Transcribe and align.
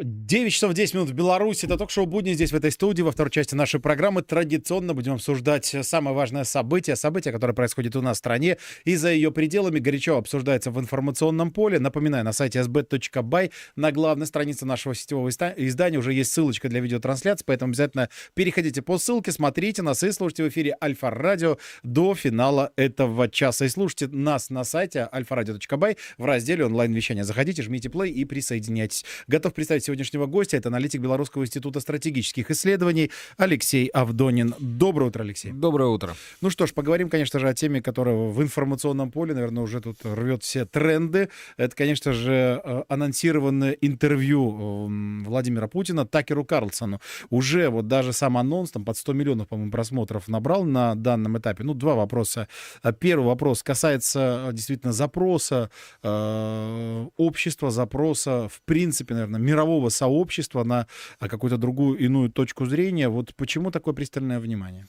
9 0.00 0.52
часов 0.52 0.74
10 0.74 0.94
минут 0.94 1.10
в 1.10 1.12
Беларуси. 1.12 1.64
Это 1.64 1.76
только 1.76 1.92
шоу 1.92 2.06
«Будни» 2.06 2.32
здесь, 2.32 2.52
в 2.52 2.54
этой 2.54 2.70
студии. 2.70 3.02
Во 3.02 3.10
второй 3.10 3.32
части 3.32 3.56
нашей 3.56 3.80
программы 3.80 4.22
традиционно 4.22 4.94
будем 4.94 5.14
обсуждать 5.14 5.74
самое 5.82 6.14
важное 6.14 6.44
событие. 6.44 6.94
Событие, 6.94 7.32
которое 7.32 7.52
происходит 7.52 7.96
у 7.96 8.00
нас 8.00 8.18
в 8.18 8.20
стране 8.20 8.58
и 8.84 8.94
за 8.94 9.10
ее 9.10 9.32
пределами. 9.32 9.80
Горячо 9.80 10.16
обсуждается 10.16 10.70
в 10.70 10.78
информационном 10.78 11.50
поле. 11.50 11.80
Напоминаю, 11.80 12.24
на 12.24 12.32
сайте 12.32 12.60
sb.by 12.60 13.50
на 13.74 13.90
главной 13.90 14.26
странице 14.26 14.66
нашего 14.66 14.94
сетевого 14.94 15.30
издания 15.30 15.98
уже 15.98 16.12
есть 16.12 16.32
ссылочка 16.32 16.68
для 16.68 16.78
видеотрансляции, 16.78 17.44
поэтому 17.44 17.70
обязательно 17.70 18.08
переходите 18.34 18.82
по 18.82 18.98
ссылке, 18.98 19.32
смотрите 19.32 19.82
нас 19.82 20.04
и 20.04 20.12
слушайте 20.12 20.44
в 20.44 20.48
эфире 20.48 20.76
Альфа-Радио 20.80 21.58
до 21.82 22.14
финала 22.14 22.70
этого 22.76 23.28
часа. 23.28 23.64
И 23.64 23.68
слушайте 23.68 24.06
нас 24.06 24.48
на 24.48 24.62
сайте 24.62 25.08
alfaраdio.by 25.12 25.96
в 26.18 26.24
разделе 26.24 26.66
онлайн-вещания. 26.66 27.24
Заходите, 27.24 27.62
жмите 27.62 27.88
play 27.88 28.10
и 28.10 28.24
присоединяйтесь. 28.24 29.04
Готов 29.26 29.54
представить 29.54 29.87
сегодняшнего 29.88 30.26
гостя. 30.26 30.58
Это 30.58 30.68
аналитик 30.68 31.00
Белорусского 31.00 31.44
института 31.44 31.80
стратегических 31.80 32.50
исследований 32.50 33.10
Алексей 33.38 33.86
Авдонин. 33.86 34.54
Доброе 34.58 35.06
утро, 35.06 35.22
Алексей. 35.22 35.50
Доброе 35.50 35.88
утро. 35.88 36.14
Ну 36.42 36.50
что 36.50 36.66
ж, 36.66 36.74
поговорим, 36.74 37.08
конечно 37.08 37.40
же, 37.40 37.48
о 37.48 37.54
теме, 37.54 37.80
которая 37.80 38.14
в 38.14 38.42
информационном 38.42 39.10
поле, 39.10 39.32
наверное, 39.32 39.62
уже 39.62 39.80
тут 39.80 39.96
рвет 40.04 40.42
все 40.42 40.66
тренды. 40.66 41.30
Это, 41.56 41.74
конечно 41.74 42.12
же, 42.12 42.60
э, 42.62 42.82
анонсированное 42.88 43.72
интервью 43.80 44.86
эм, 44.88 45.24
Владимира 45.24 45.68
Путина 45.68 46.04
Такеру 46.04 46.44
Карлсону. 46.44 47.00
Уже 47.30 47.70
вот 47.70 47.88
даже 47.88 48.12
сам 48.12 48.36
анонс 48.36 48.70
там 48.70 48.84
под 48.84 48.98
100 48.98 49.14
миллионов, 49.14 49.48
по-моему, 49.48 49.70
просмотров 49.70 50.28
набрал 50.28 50.64
на 50.64 50.96
данном 50.96 51.38
этапе. 51.38 51.64
Ну, 51.64 51.72
два 51.72 51.94
вопроса. 51.94 52.46
Э, 52.82 52.92
первый 52.92 53.24
вопрос 53.24 53.62
касается 53.62 54.48
э, 54.48 54.52
действительно 54.52 54.92
запроса 54.92 55.70
э, 56.02 57.06
общества, 57.16 57.70
запроса, 57.70 58.48
в 58.48 58.60
принципе, 58.66 59.14
наверное, 59.14 59.40
мирового 59.40 59.77
мирового 59.78 59.90
сообщества 59.90 60.64
на 60.64 60.86
а, 61.20 61.28
какую-то 61.28 61.56
другую, 61.56 61.98
иную 61.98 62.30
точку 62.30 62.66
зрения. 62.66 63.08
Вот 63.08 63.34
почему 63.36 63.70
такое 63.70 63.94
пристальное 63.94 64.40
внимание? 64.40 64.86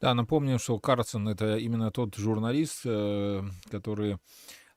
Да, 0.00 0.14
напомню, 0.14 0.58
что 0.58 0.78
Карлсон— 0.78 1.28
это 1.30 1.56
именно 1.56 1.90
тот 1.90 2.16
журналист, 2.16 2.82
э, 2.84 3.42
который 3.70 4.16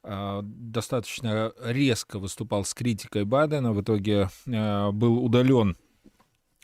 а, 0.04 0.42
достаточно 0.44 1.52
резко 1.64 2.20
выступал 2.20 2.64
с 2.64 2.74
критикой 2.74 3.26
Байдена, 3.26 3.74
в 3.74 3.82
итоге 3.82 4.30
э, 4.48 4.92
был 4.92 5.24
удален 5.24 5.78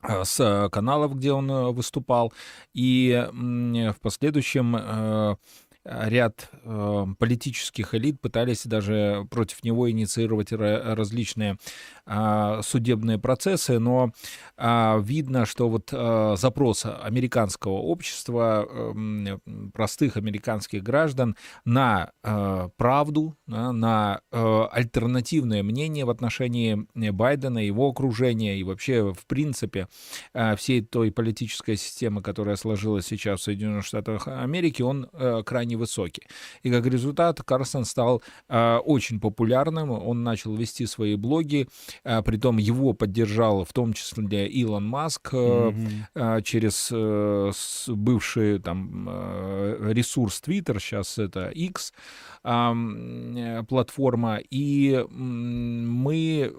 э, 0.04 0.24
с 0.24 0.70
каналов, 0.72 1.16
где 1.16 1.32
он 1.32 1.74
выступал, 1.74 2.34
и 2.74 3.28
в 3.32 4.00
последующем 4.02 5.38
ряд 5.84 6.50
э, 6.52 7.06
политических 7.18 7.96
элит 7.96 8.22
пытались 8.22 8.66
даже 8.66 9.28
против 9.32 9.64
него 9.64 9.90
инициировать 9.90 10.52
различные 10.52 11.58
э, 12.06 12.60
судебные 12.64 13.18
процессы, 13.18 13.80
но 13.80 14.12
э, 14.58 15.02
видно, 15.02 15.46
что 15.46 15.70
вот 15.70 15.90
э, 15.92 16.36
запрос 16.38 16.86
американского 16.86 17.74
общества, 17.74 18.68
э, 18.70 19.38
простых 19.74 20.18
американских 20.18 20.84
граждан 20.84 21.36
на 21.66 22.12
э, 22.24 22.70
правду, 22.78 23.36
на, 23.48 23.72
на 23.72 24.22
э, 24.32 24.64
альтернативное 24.72 25.64
мнение 25.64 26.06
в 26.06 26.10
отношении 26.10 26.86
Байдена, 26.94 27.60
его 27.60 27.90
окружения 27.90 28.58
и 28.58 28.64
вообще 28.64 29.14
в 29.14 29.26
принципе 29.26 29.88
э, 30.34 30.56
всей 30.56 30.82
той 30.82 31.12
политической 31.12 31.76
системы, 31.76 32.22
которая 32.22 32.56
сложилась 32.56 33.08
сейчас 33.08 33.42
в 33.42 33.44
Соединенных 33.44 33.86
Штатах 33.86 34.28
Америки, 34.28 34.84
он 34.84 35.10
э, 35.14 35.42
крайне 35.44 35.71
невысокий. 35.72 36.24
И 36.64 36.72
как 36.72 36.86
результат 36.86 37.42
Карсон 37.42 37.86
стал 37.86 38.22
э, 38.50 38.78
очень 38.78 39.20
популярным, 39.20 39.92
он 39.92 40.24
начал 40.24 40.56
вести 40.56 40.86
свои 40.86 41.16
блоги, 41.16 41.68
э, 42.04 42.22
притом 42.22 42.58
его 42.58 42.94
поддержал 42.94 43.64
в 43.66 43.74
том 43.74 43.94
числе 43.94 44.48
Илон 44.48 44.86
Маск 44.86 45.34
э, 45.34 45.38
mm-hmm. 45.38 46.38
э, 46.38 46.42
через 46.44 46.90
э, 46.92 47.52
бывший 47.88 48.60
там 48.60 49.08
э, 49.10 49.92
ресурс 49.94 50.42
Twitter, 50.46 50.80
сейчас 50.80 51.18
это 51.18 51.50
X 51.50 51.94
э, 52.44 53.64
платформа, 53.68 54.40
и 54.50 55.06
мы 55.10 56.54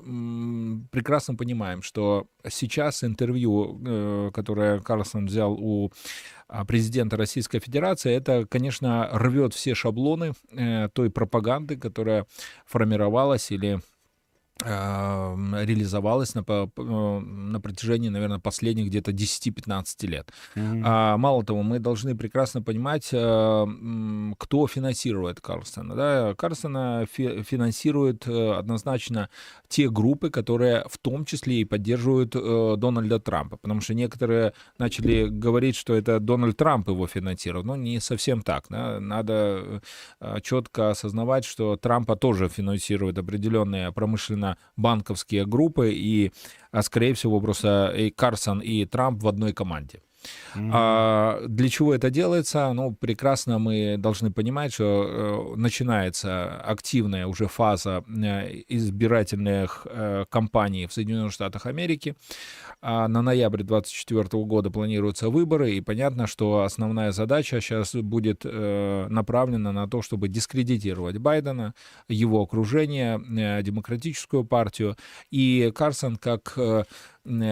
прекрасно 0.91 1.34
понимаем, 1.34 1.83
что 1.83 2.27
сейчас 2.49 3.05
интервью, 3.05 3.81
э, 3.84 4.31
которое 4.33 4.81
Карлсон 4.81 5.27
взял 5.27 5.53
у 5.53 5.91
президента 6.66 7.16
Российской 7.16 7.58
Федерации, 7.58 8.14
это, 8.14 8.46
конечно, 8.46 9.08
рвет 9.12 9.54
все 9.54 9.74
шаблоны 9.74 10.32
э, 10.52 10.88
той 10.92 11.10
пропаганды, 11.10 11.76
которая 11.76 12.26
формировалась 12.66 13.50
или 13.50 13.80
реализовалась 14.65 16.34
на, 16.34 16.45
э, 16.47 17.19
на 17.21 17.61
протяжении, 17.61 18.09
наверное, 18.09 18.39
последних 18.39 18.87
где-то 18.87 19.12
10-15 19.12 20.06
лет. 20.06 20.33
Mm-hmm. 20.55 20.83
А, 20.84 21.17
мало 21.17 21.45
того, 21.45 21.62
мы 21.62 21.78
должны 21.78 22.17
прекрасно 22.17 22.62
понимать, 22.62 23.09
э, 23.12 23.67
кто 24.39 24.67
финансирует 24.67 25.41
Карлсона. 25.41 25.95
Да? 25.95 26.34
Карлсона 26.34 27.06
фи- 27.11 27.43
финансирует 27.43 28.27
э, 28.27 28.53
однозначно 28.53 29.28
те 29.69 29.89
группы, 29.89 30.31
которые 30.31 30.84
в 30.89 30.99
том 30.99 31.25
числе 31.25 31.61
и 31.61 31.65
поддерживают 31.65 32.33
Дональда 32.33 33.19
Трампа, 33.19 33.56
потому 33.56 33.81
что 33.81 33.94
некоторые 33.94 34.53
начали 34.79 35.27
говорить, 35.29 35.77
что 35.77 35.94
это 35.94 36.21
Дональд 36.21 36.56
Трамп 36.56 36.89
его 36.89 37.06
финансирует, 37.06 37.67
но 37.67 37.77
не 37.77 38.00
совсем 38.00 38.43
так. 38.43 38.65
Да? 38.69 39.00
Надо 39.00 39.81
четко 40.43 40.91
осознавать, 40.91 41.44
что 41.44 41.77
Трампа 41.77 42.17
тоже 42.17 42.49
финансирует 42.49 43.19
определенные 43.19 43.93
промышленно 43.93 44.51
банковские 44.76 45.46
группы, 45.46 45.92
и, 45.92 46.32
а, 46.70 46.82
скорее 46.82 47.14
всего, 47.14 47.40
просто 47.40 47.92
и 47.96 48.10
Карсон, 48.10 48.60
и 48.60 48.84
Трамп 48.84 49.22
в 49.22 49.28
одной 49.28 49.52
команде. 49.52 50.02
Mm-hmm. 50.55 50.71
А, 50.72 51.43
для 51.47 51.69
чего 51.69 51.94
это 51.94 52.10
делается? 52.10 52.72
Ну, 52.72 52.93
прекрасно 52.93 53.59
мы 53.59 53.97
должны 53.99 54.31
понимать, 54.31 54.72
что 54.75 55.55
э, 55.55 55.56
начинается 55.56 56.60
активная 56.60 57.27
уже 57.27 57.49
фаза 57.49 58.05
э, 58.09 58.62
избирательных 58.69 59.87
э, 59.91 60.25
кампаний 60.28 60.87
в 60.87 60.93
Соединенных 60.93 61.32
Штатах 61.32 61.66
Америки. 61.66 62.15
А 62.81 63.06
на 63.06 63.22
ноябрь 63.22 63.62
2024 63.62 64.44
года 64.44 64.71
планируются 64.71 65.31
выборы, 65.31 65.72
и 65.72 65.81
понятно, 65.81 66.27
что 66.27 66.62
основная 66.62 67.12
задача 67.12 67.61
сейчас 67.61 67.94
будет 67.94 68.43
э, 68.44 69.06
направлена 69.09 69.72
на 69.72 69.88
то, 69.88 70.03
чтобы 70.03 70.28
дискредитировать 70.28 71.19
Байдена, 71.19 71.75
его 72.09 72.43
окружение, 72.43 73.21
э, 73.38 73.62
демократическую 73.62 74.44
партию. 74.44 74.97
И 75.31 75.72
Карсон 75.75 76.16
как 76.16 76.55
э, 76.56 76.84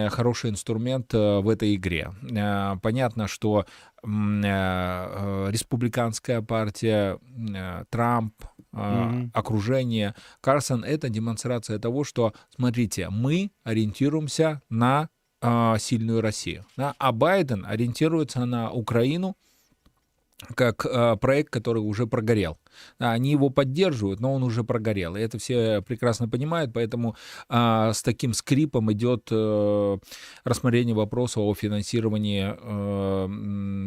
хороший 0.09 0.49
инструмент 0.49 1.13
э, 1.13 1.39
в 1.39 1.47
этой 1.47 1.75
игре. 1.75 2.11
Э, 2.29 2.75
понятно, 2.81 3.27
что 3.27 3.65
республиканская 4.03 6.41
партия, 6.41 7.19
Трамп, 7.91 8.33
mm-hmm. 8.73 9.29
окружение, 9.31 10.15
Карсон— 10.41 10.83
это 10.85 11.07
демонстрация 11.07 11.77
того, 11.77 12.03
что, 12.03 12.33
смотрите, 12.49 13.11
мы 13.11 13.51
ориентируемся 13.63 14.63
на 14.69 15.07
сильную 15.77 16.21
Россию, 16.21 16.65
а 16.77 17.11
Байден 17.11 17.63
ориентируется 17.63 18.45
на 18.45 18.71
Украину 18.71 19.37
как 20.55 20.85
проект, 21.19 21.49
который 21.51 21.79
уже 21.79 22.07
прогорел. 22.07 22.57
Они 22.97 23.31
его 23.31 23.49
поддерживают, 23.49 24.19
но 24.19 24.33
он 24.33 24.43
уже 24.43 24.63
прогорел. 24.63 25.15
И 25.15 25.21
это 25.21 25.37
все 25.37 25.81
прекрасно 25.81 26.27
понимают, 26.27 26.73
поэтому 26.73 27.15
а, 27.49 27.93
с 27.93 28.01
таким 28.01 28.33
скрипом 28.33 28.91
идет 28.91 29.27
а, 29.31 29.97
рассмотрение 30.43 30.95
вопроса 30.95 31.39
о 31.39 31.53
финансировании, 31.53 32.55
а, 32.57 33.27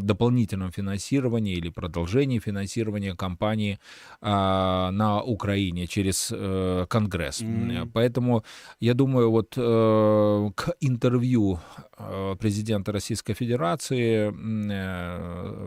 дополнительном 0.03 0.71
финансировании 0.73 1.55
или 1.57 1.71
продолжении 1.71 2.39
финансирования 2.39 3.15
кампании 3.15 3.79
а, 4.21 4.91
на 4.91 5.23
Украине 5.23 5.87
через 5.87 6.33
а, 6.33 6.87
Конгресс. 6.87 7.43
Mm-hmm. 7.43 7.91
Поэтому 7.93 8.45
я 8.81 8.95
думаю, 8.95 9.31
вот 9.31 9.55
а, 9.57 10.51
к 10.55 10.75
интервью 10.81 11.61
президента 12.41 12.93
Российской 12.93 13.35
Федерации 13.35 14.31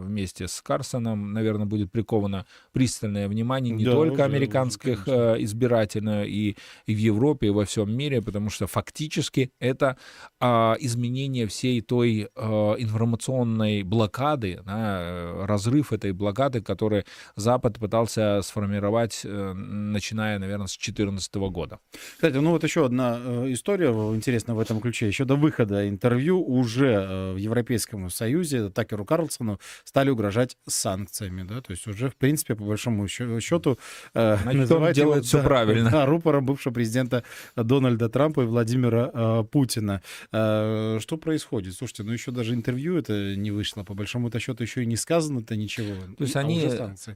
вместе 0.05 0.47
с 0.47 0.61
Карсоном, 0.61 1.33
наверное, 1.33 1.65
будет 1.65 1.91
приковано 1.91 2.45
пристально 2.71 3.07
пристальное 3.07 3.27
внимание 3.27 3.75
не 3.75 3.85
да, 3.85 3.91
только 3.91 4.13
уже, 4.13 4.23
американских 4.23 5.07
уже, 5.07 5.15
э, 5.15 5.43
избирателей, 5.43 6.25
и, 6.27 6.55
и 6.85 6.95
в 6.95 6.97
Европе, 6.97 7.47
и 7.47 7.49
во 7.49 7.63
всем 7.65 7.95
мире, 7.95 8.21
потому 8.21 8.49
что 8.49 8.67
фактически 8.67 9.51
это 9.59 9.97
а, 10.39 10.75
изменение 10.79 11.45
всей 11.47 11.81
той 11.81 12.27
информационной 12.37 13.83
блокады, 13.83 14.59
разрыв 14.65 15.93
этой 15.93 16.11
блокады, 16.11 16.61
который 16.61 17.03
Запад 17.35 17.79
пытался 17.79 18.41
сформировать, 18.43 19.21
начиная, 19.23 20.39
наверное, 20.39 20.67
с 20.67 20.77
2014 20.77 21.35
года. 21.35 21.79
Кстати, 22.15 22.35
ну 22.35 22.51
вот 22.51 22.63
еще 22.63 22.85
одна 22.85 23.19
история 23.47 23.89
интересная 24.15 24.55
в 24.55 24.59
этом 24.59 24.79
ключе. 24.79 25.07
Еще 25.07 25.25
до 25.25 25.35
выхода 25.35 25.87
интервью 25.87 26.16
уже 26.35 27.33
в 27.33 27.37
Европейском 27.37 28.09
Союзе 28.09 28.69
Такеру 28.69 29.05
Карлсону 29.05 29.59
стали 29.83 30.09
угрожать 30.09 30.57
санкциями, 30.67 31.43
да, 31.43 31.61
то 31.61 31.71
есть 31.71 31.87
уже, 31.87 32.09
в 32.09 32.15
принципе, 32.15 32.55
по 32.55 32.63
большому 32.63 33.07
счету 33.07 33.77
э, 34.13 34.37
называть 34.53 34.95
делает 34.95 35.17
его, 35.17 35.27
все 35.27 35.37
да, 35.37 35.43
правильно. 35.43 35.89
Да, 35.89 36.05
рупором 36.05 36.45
бывшего 36.45 36.73
президента 36.73 37.23
Дональда 37.55 38.09
Трампа 38.09 38.41
и 38.41 38.45
Владимира 38.45 39.11
э, 39.13 39.43
Путина. 39.49 40.01
Э, 40.31 40.99
что 41.01 41.17
происходит? 41.17 41.75
Слушайте, 41.75 42.03
ну 42.03 42.11
еще 42.11 42.31
даже 42.31 42.53
интервью 42.53 42.97
это 42.97 43.35
не 43.35 43.51
вышло, 43.51 43.83
по 43.83 43.93
большому-то 43.93 44.39
счету 44.39 44.63
еще 44.63 44.83
и 44.83 44.85
не 44.85 44.95
сказано-то 44.95 45.55
ничего. 45.55 45.95
То 46.17 46.23
есть 46.23 46.35
а 46.35 46.39
они, 46.39 46.69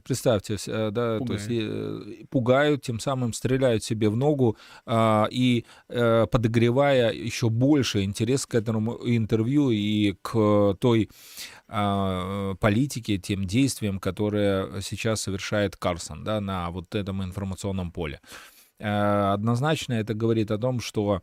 представьте, 0.04 0.56
э, 0.66 0.90
да, 0.90 1.18
пугают. 1.18 1.26
то 1.26 1.32
есть 1.34 1.46
э, 1.50 2.24
пугают, 2.30 2.82
тем 2.82 3.00
самым 3.00 3.32
стреляют 3.32 3.84
себе 3.84 4.08
в 4.08 4.16
ногу 4.16 4.56
э, 4.86 5.24
и 5.30 5.64
э, 5.88 6.26
подогревая 6.30 7.12
еще 7.12 7.48
больше 7.48 8.02
интерес 8.02 8.46
к 8.46 8.54
этому 8.54 8.91
интервью 9.04 9.70
и 9.70 10.14
к 10.22 10.74
той 10.80 11.08
а, 11.68 12.54
политике, 12.56 13.18
тем 13.18 13.44
действиям, 13.46 13.98
которые 13.98 14.82
сейчас 14.82 15.22
совершает 15.22 15.76
Карсон 15.76 16.24
да, 16.24 16.40
на 16.40 16.70
вот 16.70 16.94
этом 16.94 17.22
информационном 17.22 17.92
поле. 17.92 18.20
Э, 18.78 19.32
однозначно 19.32 19.94
это 19.94 20.14
говорит 20.14 20.50
о 20.50 20.58
том, 20.58 20.80
что 20.80 21.22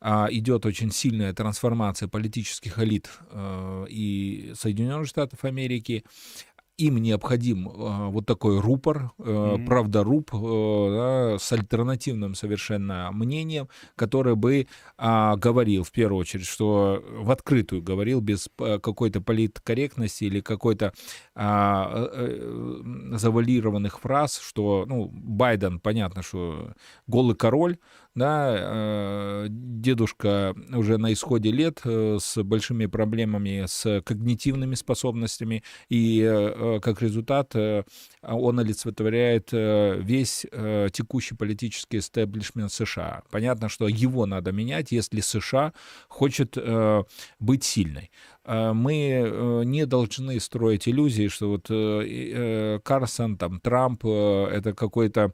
а, 0.00 0.28
идет 0.30 0.66
очень 0.66 0.90
сильная 0.90 1.32
трансформация 1.32 2.08
политических 2.08 2.78
элит 2.78 3.08
э, 3.30 3.86
и 3.88 4.52
Соединенных 4.54 5.08
Штатов 5.08 5.44
Америки, 5.44 6.04
им 6.76 6.96
необходим 6.98 7.68
э, 7.68 8.08
вот 8.10 8.26
такой 8.26 8.60
рупор, 8.60 9.12
э, 9.18 9.22
mm-hmm. 9.22 9.66
правдоруб 9.66 10.30
э, 10.34 10.90
да, 10.90 11.38
с 11.38 11.52
альтернативным 11.52 12.34
совершенно 12.34 13.10
мнением, 13.12 13.68
который 13.96 14.34
бы 14.34 14.66
э, 14.98 15.36
говорил 15.36 15.84
в 15.84 15.92
первую 15.92 16.20
очередь, 16.20 16.46
что 16.46 17.02
в 17.20 17.30
открытую 17.30 17.82
говорил 17.82 18.20
без 18.20 18.48
э, 18.58 18.78
какой-то 18.80 19.20
политкорректности 19.20 20.24
или 20.24 20.40
какой-то 20.40 20.92
а, 21.34 22.08
э, 22.12 22.38
э, 22.40 23.16
завалированных 23.16 24.00
фраз, 24.00 24.38
что 24.38 24.84
ну, 24.86 25.08
Байден, 25.12 25.78
понятно, 25.78 26.22
что 26.22 26.72
голый 27.06 27.36
король, 27.36 27.78
да, 28.14 28.54
э, 28.56 29.46
дедушка 29.48 30.54
уже 30.72 30.98
на 30.98 31.12
исходе 31.12 31.50
лет 31.50 31.80
э, 31.84 32.18
с 32.20 32.40
большими 32.42 32.86
проблемами 32.86 33.64
с 33.66 34.02
когнитивными 34.02 34.76
способностями, 34.76 35.64
и 35.88 36.20
э, 36.20 36.78
как 36.80 37.02
результат 37.02 37.54
он 38.22 38.58
олицетворяет 38.58 39.50
весь 39.52 40.46
текущий 40.92 41.34
политический 41.34 41.98
истеблишмент 41.98 42.72
США. 42.72 43.22
Понятно, 43.30 43.68
что 43.68 43.88
его 43.88 44.26
надо 44.26 44.52
менять, 44.52 44.92
если 44.92 45.20
США 45.20 45.72
хочет 46.08 46.56
быть 47.38 47.64
сильной 47.64 48.10
мы 48.46 49.62
не 49.64 49.86
должны 49.86 50.38
строить 50.40 50.88
иллюзии, 50.88 51.28
что 51.28 51.48
вот 51.48 52.82
Карсон, 52.84 53.36
там, 53.38 53.60
Трамп— 53.60 54.04
это 54.06 54.74
какой-то 54.74 55.32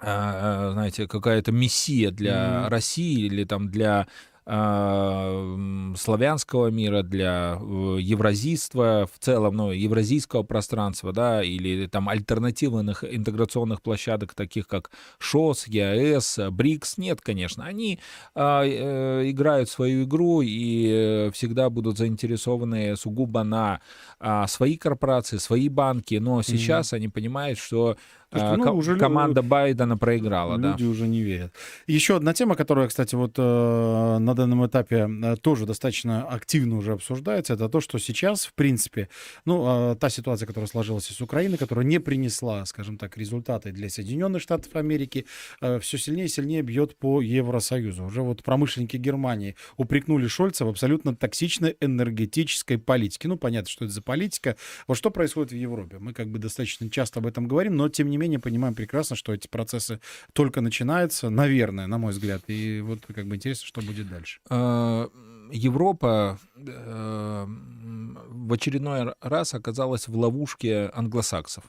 знаете, 0.00 1.08
какая-то 1.08 1.52
мессия 1.52 2.10
для 2.10 2.34
mm-hmm. 2.34 2.68
России 2.68 3.20
или 3.20 3.44
там 3.44 3.70
для 3.70 4.06
а, 4.48 5.56
славянского 5.96 6.68
мира, 6.68 7.02
для 7.02 7.58
э, 7.60 7.96
евразийства 8.00 9.08
в 9.12 9.18
целом, 9.18 9.56
ну, 9.56 9.72
евразийского 9.72 10.44
пространства, 10.44 11.12
да, 11.12 11.42
или 11.42 11.88
там 11.88 12.08
альтернативных 12.08 13.02
интеграционных 13.02 13.82
площадок, 13.82 14.34
таких 14.34 14.68
как 14.68 14.92
ШОС, 15.18 15.66
ЕАЭС, 15.66 16.38
БРИКС, 16.52 16.98
нет, 16.98 17.20
конечно. 17.22 17.64
Они 17.64 17.98
а, 18.36 18.62
э, 18.64 19.28
играют 19.28 19.68
свою 19.68 20.04
игру 20.04 20.42
и 20.42 20.90
э, 20.92 21.30
всегда 21.32 21.68
будут 21.68 21.98
заинтересованы 21.98 22.96
сугубо 22.96 23.42
на 23.42 23.80
а, 24.20 24.46
свои 24.46 24.76
корпорации, 24.76 25.38
свои 25.38 25.68
банки, 25.68 26.14
но 26.14 26.42
сейчас 26.42 26.92
mm-hmm. 26.92 26.96
они 26.96 27.08
понимают, 27.08 27.58
что 27.58 27.96
Слушайте, 28.32 28.56
ну, 28.56 28.76
уже 28.76 28.96
команда 28.96 29.40
люди, 29.40 29.48
Байдена 29.48 29.96
проиграла, 29.96 30.56
люди 30.56 30.84
да. 30.84 30.90
уже 30.90 31.06
не 31.06 31.22
верят. 31.22 31.54
Еще 31.86 32.16
одна 32.16 32.34
тема, 32.34 32.56
которая, 32.56 32.88
кстати, 32.88 33.14
вот 33.14 33.34
э, 33.38 34.18
на 34.18 34.34
данном 34.34 34.66
этапе 34.66 35.08
э, 35.08 35.36
тоже 35.36 35.64
достаточно 35.64 36.24
активно 36.24 36.76
уже 36.76 36.92
обсуждается, 36.94 37.54
это 37.54 37.68
то, 37.68 37.80
что 37.80 37.98
сейчас, 37.98 38.46
в 38.46 38.54
принципе, 38.54 39.08
ну, 39.44 39.92
э, 39.92 39.96
та 39.96 40.10
ситуация, 40.10 40.46
которая 40.46 40.66
сложилась 40.66 41.06
с 41.06 41.20
Украиной, 41.20 41.56
которая 41.56 41.84
не 41.84 42.00
принесла, 42.00 42.64
скажем 42.66 42.98
так, 42.98 43.16
результаты 43.16 43.70
для 43.70 43.88
Соединенных 43.88 44.42
Штатов 44.42 44.74
Америки, 44.74 45.26
э, 45.60 45.78
все 45.78 45.96
сильнее 45.96 46.26
и 46.26 46.28
сильнее 46.28 46.62
бьет 46.62 46.98
по 46.98 47.20
Евросоюзу. 47.20 48.06
Уже 48.06 48.22
вот 48.22 48.42
промышленники 48.42 48.96
Германии 48.96 49.54
упрекнули 49.76 50.26
Шольца 50.26 50.64
в 50.64 50.68
абсолютно 50.68 51.14
токсичной 51.14 51.76
энергетической 51.80 52.76
политике. 52.76 53.28
Ну, 53.28 53.36
понятно, 53.36 53.70
что 53.70 53.84
это 53.84 53.94
за 53.94 54.02
политика. 54.02 54.56
Вот 54.88 54.96
что 54.96 55.10
происходит 55.10 55.52
в 55.52 55.56
Европе? 55.56 55.98
Мы 56.00 56.12
как 56.12 56.28
бы 56.28 56.40
достаточно 56.40 56.90
часто 56.90 57.20
об 57.20 57.26
этом 57.26 57.46
говорим, 57.46 57.76
но 57.76 57.88
тем 57.88 58.10
не 58.10 58.15
менее 58.16 58.38
понимаем 58.38 58.74
прекрасно, 58.74 59.16
что 59.16 59.32
эти 59.32 59.48
процессы 59.48 60.00
только 60.32 60.60
начинаются, 60.60 61.30
наверное, 61.30 61.86
на 61.86 61.98
мой 61.98 62.12
взгляд. 62.12 62.42
И 62.48 62.80
вот 62.80 63.00
как 63.06 63.26
бы 63.26 63.36
интересно, 63.36 63.66
что 63.66 63.80
будет 63.80 64.08
дальше. 64.08 64.40
А, 64.48 65.08
Европа 65.52 66.38
э, 66.56 67.46
в 67.46 68.52
очередной 68.52 69.14
раз 69.20 69.54
оказалась 69.54 70.08
в 70.08 70.16
ловушке 70.16 70.90
англосаксов. 70.94 71.64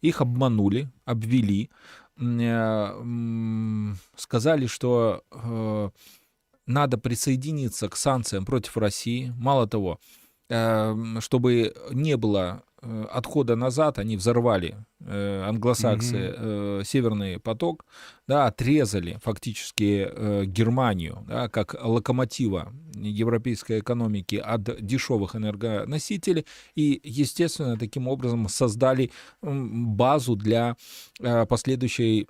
Их 0.00 0.20
обманули, 0.20 0.88
обвели, 1.04 1.70
э, 2.18 3.94
сказали, 4.16 4.66
что 4.66 5.22
э, 5.30 5.90
надо 6.66 6.98
присоединиться 6.98 7.88
к 7.88 7.96
санкциям 7.96 8.44
против 8.44 8.76
России. 8.76 9.32
Мало 9.36 9.66
того, 9.66 10.00
чтобы 11.20 11.74
не 11.92 12.16
было 12.16 12.62
Э, 12.62 12.67
отхода 12.80 13.56
назад 13.56 13.98
они 13.98 14.16
взорвали 14.16 14.76
э, 15.00 15.42
англосаксы 15.46 16.16
mm-hmm. 16.16 16.80
э, 16.80 16.84
Северный 16.84 17.40
поток, 17.40 17.84
да, 18.26 18.46
отрезали 18.46 19.18
фактически 19.22 20.08
э, 20.10 20.44
Германию 20.44 21.24
да, 21.26 21.48
как 21.48 21.74
локомотива 21.82 22.72
европейской 22.94 23.80
экономики 23.80 24.36
от 24.36 24.84
дешевых 24.84 25.34
энергоносителей 25.34 26.46
и, 26.74 27.00
естественно, 27.02 27.76
таким 27.76 28.06
образом 28.08 28.48
создали 28.48 29.10
базу 29.42 30.36
для 30.36 30.76
э, 31.20 31.46
последующей 31.46 32.28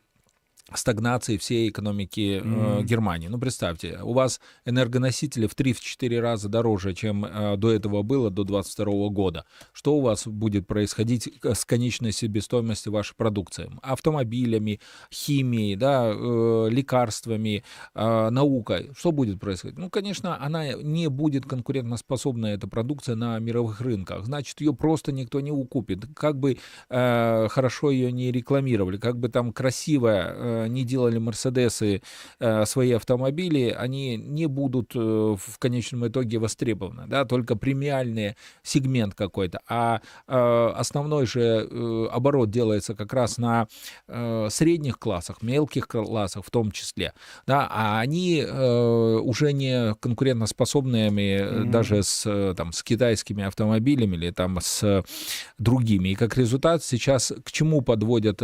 стагнации 0.75 1.37
всей 1.37 1.70
экономики 1.70 2.41
mm. 2.43 2.81
э, 2.81 2.82
Германии. 2.85 3.29
Ну, 3.29 3.38
представьте, 3.38 3.99
у 4.03 4.12
вас 4.12 4.41
энергоносители 4.65 5.46
в 5.46 5.55
3-4 5.56 6.20
раза 6.20 6.48
дороже, 6.48 6.94
чем 6.94 7.25
э, 7.25 7.56
до 7.56 7.72
этого 7.72 8.03
было, 8.03 8.31
до 8.31 8.44
2022 8.44 9.08
года. 9.08 9.44
Что 9.72 9.96
у 9.96 10.01
вас 10.01 10.27
будет 10.27 10.67
происходить 10.67 11.32
с 11.43 11.65
конечной 11.65 12.13
себестоимостью 12.13 12.93
вашей 12.93 13.15
продукции? 13.15 13.70
Автомобилями, 13.82 14.81
химией, 15.13 15.77
да, 15.77 16.13
э, 16.15 16.69
лекарствами, 16.70 17.65
э, 17.94 18.31
наукой. 18.31 18.91
Что 18.96 19.13
будет 19.13 19.41
происходить? 19.41 19.79
Ну, 19.79 19.89
конечно, 19.91 20.43
она 20.43 20.72
не 20.75 21.08
будет 21.08 21.46
конкурентоспособна, 21.46 22.46
эта 22.46 22.69
продукция, 22.69 23.15
на 23.15 23.39
мировых 23.39 23.81
рынках. 23.81 24.25
Значит, 24.25 24.60
ее 24.60 24.75
просто 24.75 25.13
никто 25.13 25.41
не 25.41 25.51
укупит. 25.51 26.06
Как 26.15 26.39
бы 26.39 26.58
э, 26.89 27.48
хорошо 27.48 27.91
ее 27.91 28.13
не 28.13 28.31
рекламировали, 28.32 28.98
как 28.98 29.19
бы 29.19 29.29
там 29.29 29.53
красивая 29.53 30.34
э, 30.34 30.57
не 30.67 30.84
делали 30.84 31.19
Мерседесы 31.19 32.03
э, 32.41 32.65
свои 32.65 32.93
автомобили, 32.93 33.74
они 33.79 34.17
не 34.17 34.46
будут 34.46 34.93
э, 34.94 34.98
в 34.98 35.58
конечном 35.58 36.06
итоге 36.08 36.38
востребованы, 36.38 37.06
да, 37.06 37.24
только 37.24 37.56
премиальный 37.56 38.36
сегмент 38.62 39.15
какой-то, 39.15 39.60
а 39.69 40.00
э, 40.27 40.72
основной 40.74 41.27
же 41.27 42.08
оборот 42.10 42.50
делается 42.50 42.94
как 42.94 43.12
раз 43.12 43.38
на 43.38 43.67
средних 44.06 44.98
классах, 44.98 45.43
мелких 45.43 45.86
классах 45.86 46.44
в 46.44 46.50
том 46.50 46.70
числе, 46.70 47.12
да, 47.46 47.69
а 47.70 48.00
они 48.00 48.44
уже 48.44 49.53
не 49.53 49.94
конкурентоспособными 49.94 51.20
mm-hmm. 51.20 51.70
даже 51.70 52.03
с, 52.03 52.55
там, 52.56 52.72
с 52.72 52.82
китайскими 52.82 53.44
автомобилями 53.44 54.17
или 54.17 54.31
там 54.31 54.58
с 54.60 55.05
другими. 55.58 56.10
И 56.10 56.15
как 56.15 56.36
результат 56.36 56.82
сейчас 56.82 57.32
к 57.44 57.53
чему 57.53 57.82
подводят 57.82 58.43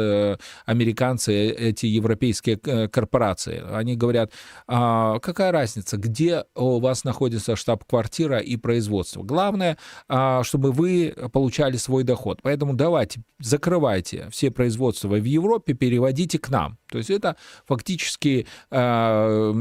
американцы 0.67 1.51
эти 1.51 1.87
европейские 2.05 2.59
э, 2.65 2.89
корпорации. 2.89 3.63
Они 3.73 3.97
говорят, 3.97 4.33
а, 4.67 5.19
какая 5.19 5.53
разница, 5.53 5.97
где 5.97 6.45
у 6.55 6.81
вас 6.81 7.05
находится 7.05 7.57
штаб-квартира 7.57 8.39
и 8.39 8.57
производство. 8.57 9.23
Главное, 9.23 9.77
а, 10.09 10.43
чтобы 10.45 10.73
вы 10.73 11.15
получали 11.33 11.77
свой 11.77 12.05
доход. 12.05 12.41
Поэтому 12.43 12.75
давайте, 12.75 13.23
закрывайте 13.39 14.29
все 14.31 14.51
производства 14.51 15.09
в 15.09 15.25
Европе, 15.25 15.75
переводите 15.75 16.39
к 16.39 16.51
нам. 16.51 16.79
То 16.91 16.99
есть 16.99 17.11
это 17.11 17.37
фактически 17.67 18.47
э, 18.71 19.53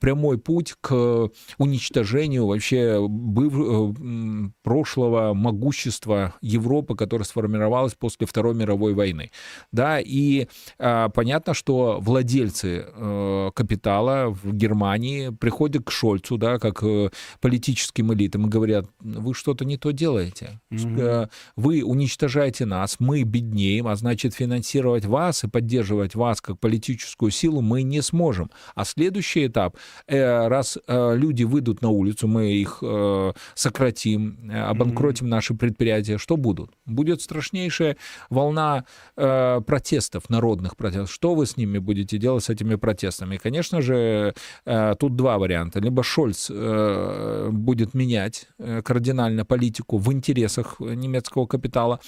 прямой 0.00 0.38
путь 0.38 0.74
к 0.80 1.30
уничтожению 1.58 2.46
вообще 2.46 2.98
быв, 3.08 3.54
э, 3.54 4.50
прошлого 4.62 5.32
могущества 5.34 6.34
Европы, 6.40 6.96
которое 6.96 7.24
сформировалось 7.24 7.94
после 7.94 8.26
Второй 8.26 8.54
мировой 8.54 8.94
войны. 8.94 9.30
Да, 9.70 10.00
и 10.00 10.48
э, 10.78 11.08
понятно, 11.14 11.54
что 11.54 11.71
что 11.72 12.00
владельцы 12.00 12.84
э, 12.86 13.50
капитала 13.54 14.28
в 14.42 14.52
Германии 14.52 15.30
приходят 15.30 15.84
к 15.84 15.90
Шольцу, 15.90 16.36
да, 16.36 16.58
как 16.58 16.82
э, 16.82 17.08
политическим 17.40 18.12
элитам, 18.12 18.46
и 18.46 18.50
говорят, 18.50 18.86
вы 19.00 19.32
что-то 19.32 19.64
не 19.64 19.78
то 19.78 19.90
делаете. 19.90 20.60
Mm-hmm. 20.70 21.30
Вы 21.56 21.82
уничтожаете 21.82 22.66
нас, 22.66 22.96
мы 22.98 23.22
беднеем, 23.22 23.86
а 23.86 23.96
значит 23.96 24.34
финансировать 24.34 25.06
вас 25.06 25.44
и 25.44 25.48
поддерживать 25.48 26.14
вас 26.14 26.42
как 26.42 26.60
политическую 26.60 27.30
силу 27.30 27.62
мы 27.62 27.82
не 27.82 28.02
сможем. 28.02 28.50
А 28.74 28.84
следующий 28.84 29.46
этап, 29.46 29.76
э, 30.06 30.48
раз 30.48 30.78
э, 30.86 31.16
люди 31.16 31.44
выйдут 31.44 31.80
на 31.80 31.88
улицу, 31.88 32.28
мы 32.28 32.52
их 32.52 32.78
э, 32.82 33.32
сократим, 33.54 34.50
э, 34.50 34.60
обанкротим 34.60 35.26
mm-hmm. 35.26 35.30
наши 35.30 35.54
предприятия, 35.54 36.18
что 36.18 36.36
будут? 36.36 36.70
Будет 36.84 37.22
страшнейшая 37.22 37.96
волна 38.28 38.84
э, 39.16 39.60
протестов, 39.66 40.28
народных 40.28 40.76
протестов. 40.76 41.10
Что 41.10 41.34
вы 41.34 41.46
с 41.46 41.56
ними 41.62 41.78
будете 41.78 42.18
делать, 42.18 42.44
с 42.44 42.50
этими 42.50 42.76
протестами? 42.76 43.36
И, 43.36 43.38
конечно 43.38 43.80
же, 43.80 44.34
э, 44.66 44.94
тут 44.98 45.16
два 45.16 45.38
варианта. 45.38 45.80
Либо 45.80 46.02
Шольц 46.02 46.50
э, 46.50 47.48
будет 47.52 47.94
менять 47.94 48.48
э, 48.58 48.82
кардинально 48.82 49.44
политику 49.44 49.98
в 49.98 50.12
интересах 50.12 50.80
немецкого 50.80 51.46
капитала, 51.46 52.00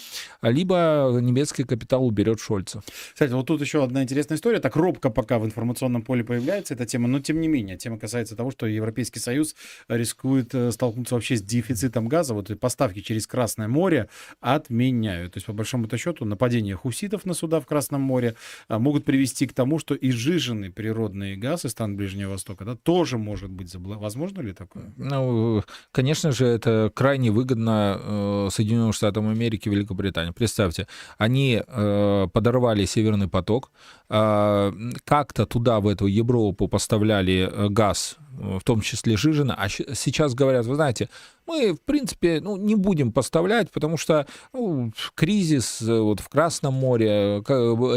либо 0.42 1.18
немецкий 1.20 1.64
капитал 1.64 2.06
уберет 2.06 2.40
Шольца. 2.40 2.82
Кстати, 3.12 3.32
вот 3.32 3.46
тут 3.46 3.60
еще 3.60 3.84
одна 3.84 4.02
интересная 4.02 4.36
история. 4.36 4.60
Так 4.60 4.76
робко 4.76 5.10
пока 5.10 5.38
в 5.38 5.44
информационном 5.44 6.02
поле 6.02 6.24
появляется 6.24 6.74
эта 6.74 6.86
тема, 6.86 7.08
но 7.08 7.20
тем 7.20 7.40
не 7.40 7.48
менее, 7.48 7.76
тема 7.76 7.98
касается 7.98 8.36
того, 8.36 8.50
что 8.50 8.66
Европейский 8.66 9.20
Союз 9.20 9.54
рискует 9.88 10.54
столкнуться 10.72 11.14
вообще 11.14 11.36
с 11.36 11.42
дефицитом 11.42 12.08
газа. 12.08 12.34
Вот 12.34 12.50
поставки 12.58 13.00
через 13.00 13.26
Красное 13.26 13.68
море 13.68 14.08
отменяют. 14.40 15.34
То 15.34 15.38
есть, 15.38 15.46
по 15.46 15.52
большому-то 15.52 15.96
счету, 15.96 16.24
нападение 16.24 16.76
хуситов 16.76 17.24
на 17.24 17.34
суда 17.34 17.60
в 17.60 17.66
Красном 17.66 18.00
море 18.00 18.36
а, 18.68 18.78
могут 18.78 19.04
привести 19.04 19.43
к 19.46 19.52
тому, 19.52 19.78
что 19.78 19.94
и 19.94 20.10
жиженный 20.10 20.70
природный 20.70 21.36
газ 21.36 21.64
из 21.64 21.72
стран 21.72 21.96
Ближнего 21.96 22.30
Востока 22.30 22.64
да, 22.64 22.76
тоже 22.76 23.18
может 23.18 23.50
быть 23.50 23.70
забл... 23.70 23.94
Возможно 23.94 24.40
ли 24.40 24.52
такое? 24.52 24.92
Ну, 24.96 25.62
конечно 25.92 26.32
же, 26.32 26.46
это 26.46 26.90
крайне 26.94 27.30
выгодно 27.30 28.00
э, 28.00 28.48
Соединенным 28.50 28.92
Штатам 28.92 29.28
Америки, 29.28 29.68
Великобритании. 29.68 30.32
Представьте, 30.32 30.86
они 31.18 31.62
э, 31.66 32.28
подорвали 32.32 32.84
Северный 32.84 33.28
поток, 33.28 33.70
э, 34.08 34.72
как-то 35.04 35.46
туда, 35.46 35.80
в 35.80 35.88
эту 35.88 36.06
Европу, 36.06 36.68
поставляли 36.68 37.68
газ 37.68 38.18
в 38.36 38.62
том 38.64 38.80
числе 38.80 39.16
Жижина, 39.16 39.54
а 39.54 39.68
сейчас 39.68 40.34
говорят, 40.34 40.66
вы 40.66 40.74
знаете, 40.74 41.08
мы, 41.46 41.74
в 41.74 41.80
принципе, 41.82 42.40
ну, 42.40 42.56
не 42.56 42.74
будем 42.74 43.12
поставлять, 43.12 43.70
потому 43.70 43.96
что 43.96 44.26
ну, 44.52 44.92
кризис 45.14 45.82
э, 45.82 46.00
вот 46.00 46.20
в 46.20 46.28
Красном 46.28 46.74
море, 46.74 47.42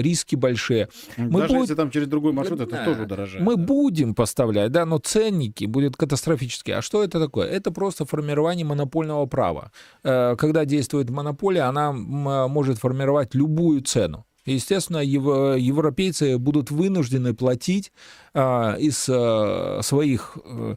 риски 0.01 0.35
большие. 0.35 0.89
Мы 1.17 1.41
Даже 1.41 1.47
будем... 1.47 1.61
если 1.61 1.75
там 1.75 1.91
через 1.91 2.07
другой 2.07 2.33
маршрут, 2.33 2.61
это 2.61 2.71
да. 2.71 2.85
тоже 2.85 3.05
дорожает. 3.05 3.45
Мы 3.45 3.55
да. 3.55 3.63
будем 3.63 4.15
поставлять, 4.15 4.71
да, 4.71 4.85
но 4.85 4.97
ценники 4.97 5.65
будут 5.65 5.95
катастрофические. 5.95 6.77
А 6.77 6.81
что 6.81 7.03
это 7.03 7.19
такое? 7.19 7.47
Это 7.47 7.71
просто 7.71 8.05
формирование 8.05 8.65
монопольного 8.65 9.25
права. 9.25 9.71
Э, 10.03 10.35
когда 10.37 10.65
действует 10.65 11.09
монополия, 11.09 11.63
она 11.63 11.91
может 11.93 12.79
формировать 12.79 13.35
любую 13.35 13.81
цену. 13.81 14.25
Естественно, 14.45 14.99
европейцы 14.99 16.37
будут 16.37 16.71
вынуждены 16.71 17.33
платить 17.33 17.91
а, 18.33 18.75
из 18.79 18.97
своих 19.85 20.37
э, 20.45 20.75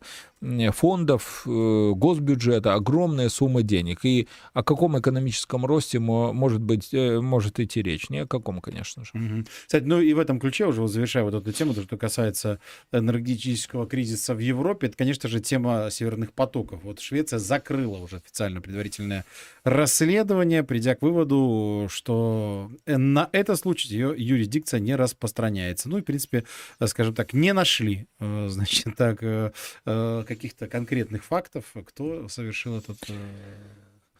фондов, 0.72 1.42
э, 1.46 1.92
госбюджета 1.94 2.74
огромные 2.74 3.28
суммы 3.28 3.62
денег. 3.62 4.04
И 4.04 4.26
о 4.54 4.62
каком 4.62 4.98
экономическом 4.98 5.66
росте 5.66 5.98
может, 5.98 6.60
быть, 6.60 6.94
э, 6.94 7.20
может 7.20 7.60
идти 7.60 7.82
речь? 7.82 8.08
Ни 8.08 8.18
о 8.18 8.26
каком, 8.26 8.60
конечно 8.60 9.04
же. 9.04 9.10
Угу. 9.14 9.44
Кстати, 9.66 9.84
ну 9.84 10.00
и 10.00 10.12
в 10.14 10.18
этом 10.18 10.40
ключе, 10.40 10.66
уже 10.66 10.86
завершая 10.88 11.24
вот 11.24 11.34
эту 11.34 11.52
тему, 11.52 11.74
то, 11.74 11.82
что 11.82 11.96
касается 11.98 12.58
энергетического 12.90 13.86
кризиса 13.86 14.34
в 14.34 14.38
Европе, 14.38 14.86
это, 14.86 14.96
конечно 14.96 15.28
же, 15.28 15.40
тема 15.40 15.88
северных 15.90 16.32
потоков. 16.32 16.80
Вот 16.84 17.00
Швеция 17.00 17.38
закрыла 17.38 17.98
уже 17.98 18.16
официально 18.16 18.60
предварительное 18.60 19.24
расследование, 19.64 20.64
придя 20.64 20.94
к 20.94 21.02
выводу, 21.02 21.88
что 21.90 22.70
на 22.86 23.28
этот 23.32 23.58
случай 23.58 23.88
ее 23.88 24.14
юрисдикция 24.16 24.80
не 24.80 24.96
распространяется. 24.96 25.88
Ну 25.88 25.98
и, 25.98 26.00
в 26.00 26.04
принципе, 26.04 26.44
скажем 26.86 27.14
так, 27.14 27.34
не 27.34 27.52
нашли, 27.52 28.06
значит, 28.18 28.96
так, 28.96 29.22
каких-то 30.30 30.68
конкретных 30.68 31.24
фактов, 31.24 31.74
кто 31.84 32.28
совершил 32.28 32.78
этот 32.78 32.98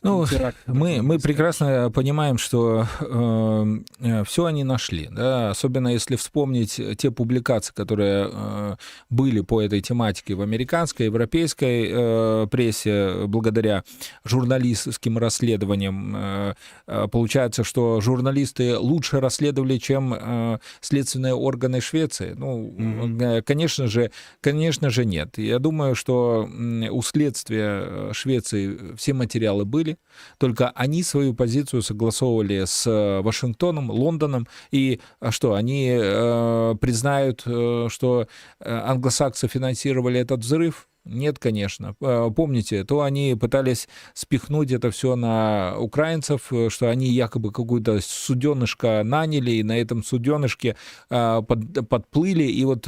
ну, 0.03 0.27
мы, 0.67 1.03
мы 1.03 1.19
прекрасно 1.19 1.91
понимаем, 1.91 2.39
что 2.39 2.87
э, 3.01 3.67
э, 4.01 4.25
все 4.25 4.47
они 4.47 4.65
нашли, 4.65 5.09
да, 5.11 5.51
особенно 5.51 5.89
если 5.89 6.17
вспомнить 6.17 6.81
те 6.97 7.11
публикации, 7.11 7.75
которые 7.75 8.31
э, 8.33 8.77
были 9.11 9.41
по 9.43 9.61
этой 9.61 9.83
тематике 9.83 10.35
в 10.35 10.41
американской, 10.41 11.07
европейской 11.07 11.89
э, 11.91 12.47
прессе, 12.51 13.27
благодаря 13.27 13.85
журналистским 14.25 15.19
расследованиям. 15.19 16.17
Э, 16.17 16.55
э, 16.87 17.09
получается, 17.11 17.63
что 17.65 18.01
журналисты 18.01 18.79
лучше 18.79 19.21
расследовали, 19.21 19.77
чем 19.77 20.15
э, 20.15 20.59
следственные 20.81 21.35
органы 21.35 21.81
Швеции. 21.81 22.35
Ну, 22.37 22.75
mm-hmm. 22.77 23.43
конечно 23.43 23.87
же, 23.87 24.11
конечно 24.41 24.89
же, 24.91 25.05
нет. 25.05 25.37
Я 25.37 25.59
думаю, 25.59 25.95
что 25.95 26.49
у 26.91 27.03
следствия 27.03 28.13
Швеции 28.13 28.95
все 28.97 29.13
материалы 29.13 29.65
были 29.65 29.90
были, 29.91 29.99
только 30.39 30.71
они 30.71 31.03
свою 31.03 31.35
позицию 31.35 31.83
согласовывали 31.83 32.65
с 32.65 32.87
э, 32.87 33.21
Вашингтоном, 33.23 33.91
Лондоном, 33.91 34.47
и 34.71 35.01
а 35.21 35.31
что, 35.31 35.55
они 35.55 35.91
э, 35.93 36.75
признают, 36.81 37.43
э, 37.47 37.89
что 37.91 38.27
э, 38.61 38.71
англосаксы 38.71 39.49
финансировали 39.49 40.21
этот 40.21 40.41
взрыв? 40.41 40.87
Нет, 41.07 41.39
конечно. 41.39 41.95
Э, 42.03 42.31
помните, 42.35 42.85
то 42.85 43.01
они 43.01 43.35
пытались 43.41 43.89
спихнуть 44.15 44.71
это 44.71 44.91
все 44.91 45.17
на 45.17 45.75
украинцев, 45.79 46.53
что 46.69 46.91
они 46.91 47.09
якобы 47.09 47.53
какую-то 47.53 48.01
суденышко 48.03 49.03
наняли, 49.05 49.53
и 49.53 49.63
на 49.63 49.79
этом 49.81 50.05
суденышке 50.05 50.77
под, 51.09 51.89
подплыли, 51.89 52.45
и 52.45 52.65
вот 52.65 52.87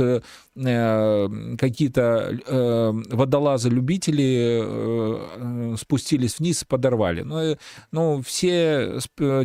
какие-то 0.54 2.38
водолазы-любители 3.10 5.76
спустились 5.76 6.38
вниз 6.38 6.62
и 6.62 6.66
подорвали. 6.66 7.22
Но, 7.22 7.56
ну, 7.90 8.22
все 8.22 8.98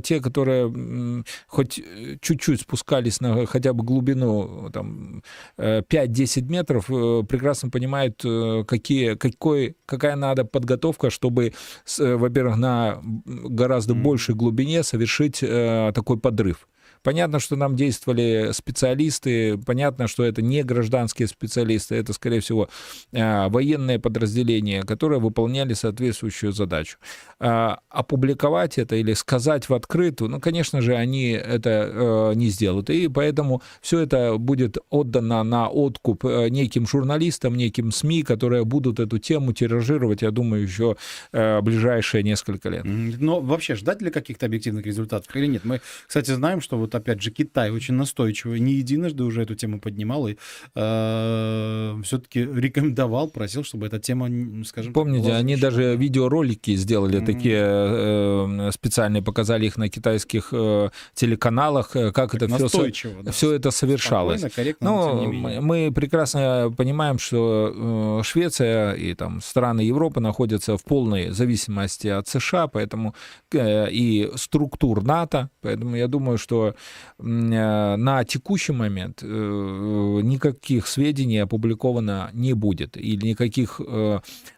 те, 0.03 0.19
которые 0.19 1.23
хоть 1.47 1.81
чуть-чуть 2.21 2.61
спускались 2.61 3.21
на 3.21 3.45
хотя 3.45 3.73
бы 3.73 3.83
глубину 3.83 4.69
там, 4.73 5.23
5-10 5.57 6.41
метров, 6.43 6.87
прекрасно 7.27 7.69
понимают, 7.69 8.23
какие, 8.67 9.15
какой, 9.15 9.75
какая 9.85 10.15
надо 10.15 10.45
подготовка, 10.45 11.09
чтобы, 11.09 11.53
э, 11.99 12.15
во-первых, 12.15 12.57
на 12.57 13.01
гораздо 13.25 13.93
большей 13.93 14.35
глубине 14.35 14.83
совершить 14.83 15.39
э, 15.41 15.91
такой 15.93 16.19
подрыв. 16.19 16.67
Понятно, 17.07 17.39
что 17.39 17.55
нам 17.55 17.77
действовали 17.77 18.49
специалисты, 18.51 19.57
понятно, 19.59 20.09
что 20.09 20.25
это 20.25 20.41
не 20.41 20.61
гражданские 20.61 21.29
специалисты, 21.29 21.95
это, 21.95 22.11
скорее 22.11 22.41
всего, 22.41 22.67
а, 23.13 23.47
военные 23.47 23.97
подразделения, 23.97 24.83
которые 24.83 25.21
выполняли 25.21 25.71
соответствующую 25.71 26.51
задачу. 26.51 26.97
А, 27.39 27.79
опубликовать 27.87 28.77
это 28.77 28.97
или 28.97 29.13
сказать 29.13 29.69
в 29.69 29.73
открытую, 29.73 30.29
ну, 30.31 30.41
конечно 30.41 30.81
же, 30.81 30.95
они 30.95 31.29
это 31.29 31.69
э, 31.69 32.33
не 32.35 32.49
сделают. 32.49 32.89
И 32.89 33.07
поэтому 33.07 33.61
все 33.79 33.99
это 33.99 34.37
будет 34.37 34.77
отдано 34.89 35.43
на 35.43 35.69
откуп 35.69 36.25
э, 36.25 36.49
неким 36.49 36.85
журналистам, 36.85 37.55
неким 37.55 37.93
СМИ, 37.93 38.23
которые 38.23 38.65
будут 38.65 38.99
эту 38.99 39.17
тему 39.17 39.53
тиражировать, 39.53 40.23
я 40.23 40.31
думаю, 40.31 40.63
еще 40.63 40.97
э, 41.31 41.61
ближайшие 41.61 42.21
несколько 42.21 42.67
лет. 42.67 42.83
Но 42.83 43.39
вообще 43.39 43.75
ждать 43.75 44.01
ли 44.01 44.11
каких-то 44.11 44.45
объективных 44.45 44.85
результатов 44.85 45.33
или 45.37 45.45
нет? 45.45 45.63
Мы, 45.63 45.79
кстати, 46.05 46.31
знаем, 46.31 46.59
что 46.59 46.77
вот 46.77 46.96
опять 46.97 47.21
же 47.21 47.31
Китай 47.31 47.71
очень 47.71 47.95
настойчиво, 47.95 48.55
не 48.55 48.73
единожды 48.73 49.23
уже 49.23 49.41
эту 49.43 49.55
тему 49.55 49.79
поднимал 49.79 50.27
и 50.27 50.35
э, 50.75 52.01
все-таки 52.03 52.41
рекомендовал, 52.41 53.29
просил, 53.29 53.63
чтобы 53.63 53.87
эта 53.87 53.99
тема, 53.99 54.29
скажем 54.65 54.93
Помните, 54.93 55.33
они 55.33 55.55
даже 55.55 55.95
видеоролики 55.95 56.75
сделали 56.75 57.19
mm-hmm. 57.19 57.25
такие 57.25 57.61
э, 57.61 58.71
специальные, 58.71 59.21
показали 59.21 59.65
их 59.65 59.77
на 59.77 59.89
китайских 59.89 60.49
э, 60.51 60.89
телеканалах, 61.13 61.95
э, 61.95 62.11
как 62.11 62.31
так 62.31 62.43
это 62.43 62.67
все, 62.67 63.11
да, 63.21 63.31
все 63.31 63.53
это 63.53 63.71
совершалось. 63.71 64.43
Ну, 64.81 65.31
мы, 65.31 65.61
мы 65.61 65.91
прекрасно 65.93 66.73
понимаем, 66.75 67.19
что 67.19 68.19
э, 68.19 68.23
Швеция 68.23 68.93
и 68.93 69.13
там 69.13 69.41
страны 69.41 69.81
Европы 69.81 70.19
находятся 70.19 70.77
в 70.77 70.83
полной 70.83 71.29
зависимости 71.29 72.07
от 72.07 72.27
США, 72.27 72.67
поэтому 72.67 73.15
э, 73.51 73.89
и 73.91 74.29
структур 74.35 75.03
НАТО, 75.03 75.49
поэтому 75.61 75.95
я 75.95 76.07
думаю, 76.07 76.37
что 76.37 76.75
на 77.19 78.23
текущий 78.23 78.73
момент 78.73 79.21
никаких 79.21 80.87
сведений 80.87 81.39
опубликовано 81.39 82.29
не 82.33 82.53
будет, 82.53 82.97
или 82.97 83.27
никаких 83.27 83.81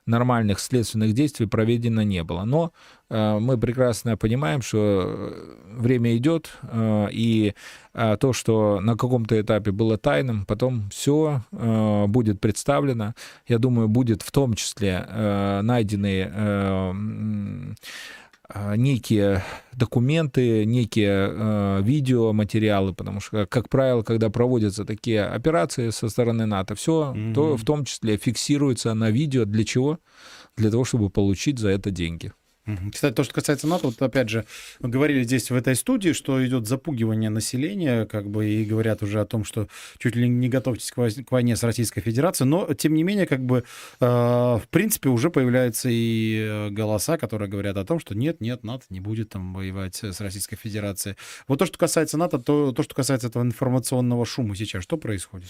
нормальных 0.06 0.60
следственных 0.60 1.14
действий 1.14 1.48
проведено 1.48 2.02
не 2.02 2.24
было. 2.24 2.44
Но 2.44 2.72
мы 3.10 3.58
прекрасно 3.58 4.18
понимаем, 4.18 4.62
что 4.62 5.34
время 5.66 6.16
идет, 6.18 6.52
и 7.12 7.54
то, 7.94 8.34
что 8.34 8.80
на 8.82 8.96
каком-то 8.96 9.42
этапе 9.42 9.72
было 9.72 9.98
тайным, 9.98 10.46
потом 10.46 10.90
все 10.92 11.42
будет 11.52 12.40
представлено. 12.40 13.16
Я 13.48 13.58
думаю, 13.58 13.88
будет 13.88 14.22
в 14.22 14.32
том 14.32 14.54
числе 14.54 15.08
найдены 15.64 17.76
некие 18.76 19.44
документы, 19.74 20.66
некие 20.66 21.30
э, 21.32 21.82
видеоматериалы, 21.84 22.94
потому 22.94 23.20
что, 23.20 23.46
как 23.46 23.70
правило, 23.70 24.02
когда 24.02 24.30
проводятся 24.30 24.86
такие 24.86 25.24
операции 25.24 25.90
со 25.92 26.10
стороны 26.10 26.46
НАТО, 26.46 26.76
все, 26.76 27.14
mm-hmm. 27.16 27.34
то 27.34 27.58
в 27.58 27.64
том 27.64 27.86
числе 27.86 28.18
фиксируется 28.18 28.94
на 28.94 29.12
видео. 29.12 29.46
Для 29.46 29.64
чего? 29.64 30.00
Для 30.58 30.72
того, 30.72 30.84
чтобы 30.84 31.10
получить 31.10 31.60
за 31.60 31.70
это 31.70 31.92
деньги. 31.92 32.34
Кстати, 32.92 33.14
то, 33.14 33.24
что 33.24 33.34
касается 33.34 33.68
НАТО, 33.68 33.88
вот 33.88 34.02
опять 34.02 34.30
же, 34.30 34.46
говорили 34.80 35.24
здесь 35.24 35.50
в 35.52 35.56
этой 35.56 35.76
студии, 35.76 36.14
что 36.14 36.46
идет 36.46 36.68
запугивание 36.68 37.30
населения, 37.30 38.06
как 38.06 38.30
бы, 38.30 38.48
и 38.48 38.66
говорят 38.66 39.04
уже 39.04 39.22
о 39.22 39.26
том, 39.26 39.44
что 39.44 39.68
чуть 39.98 40.16
ли 40.16 40.28
не 40.28 40.50
готовьтесь 40.50 40.92
к 40.92 41.32
войне 41.32 41.56
с 41.56 41.64
Российской 41.64 42.02
Федерацией, 42.02 42.48
но, 42.50 42.74
тем 42.74 42.94
не 42.94 43.04
менее, 43.04 43.26
как 43.26 43.46
бы, 43.46 43.64
э, 44.00 44.06
в 44.06 44.68
принципе, 44.70 45.10
уже 45.10 45.30
появляются 45.30 45.90
и 45.90 46.46
э, 46.48 46.70
голоса, 46.70 47.18
которые 47.18 47.50
говорят 47.50 47.78
о 47.78 47.86
том, 47.86 48.00
что 48.00 48.16
нет, 48.16 48.42
нет, 48.42 48.64
НАТО 48.64 48.86
не 48.90 49.00
будет 49.00 49.30
там 49.30 49.54
воевать 49.54 50.04
с 50.04 50.20
Российской 50.22 50.56
Федерацией. 50.56 51.16
Вот 51.48 51.60
то, 51.60 51.66
что 51.66 51.78
касается 51.78 52.18
НАТО, 52.18 52.40
то, 52.40 52.72
то 52.72 52.84
что 52.84 52.96
касается 52.96 53.28
этого 53.28 53.44
информационного 53.44 54.26
шума 54.26 54.56
сейчас, 54.56 54.84
что 54.84 54.98
происходит? 54.98 55.50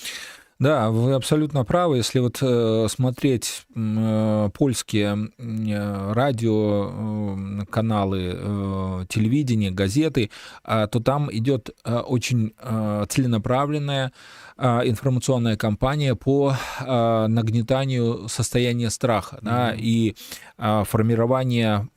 Да, 0.60 0.90
вы 0.90 1.14
абсолютно 1.14 1.64
правы. 1.64 1.98
Если 1.98 2.20
вот 2.20 2.40
э, 2.42 2.88
смотреть 2.90 3.66
э, 3.74 4.50
польские 4.54 5.30
э, 5.38 6.12
радио, 6.12 7.66
каналы, 7.70 8.34
э, 8.36 9.06
телевидение, 9.08 9.72
газеты, 9.72 10.32
э, 10.66 10.88
то 10.92 11.00
там 11.00 11.30
идет 11.32 11.70
очень 11.86 12.54
э, 12.60 13.06
целенаправленная 13.08 14.08
а, 14.08 14.12
информационная 14.60 15.56
кампания 15.56 16.16
по 16.16 16.54
а, 16.82 17.28
нагнетанию 17.28 18.28
состояния 18.28 18.90
страха 18.90 19.38
mm-hmm. 19.38 19.46
да, 19.46 19.74
и 19.78 20.16
а, 20.58 20.84
формирование 20.84 21.88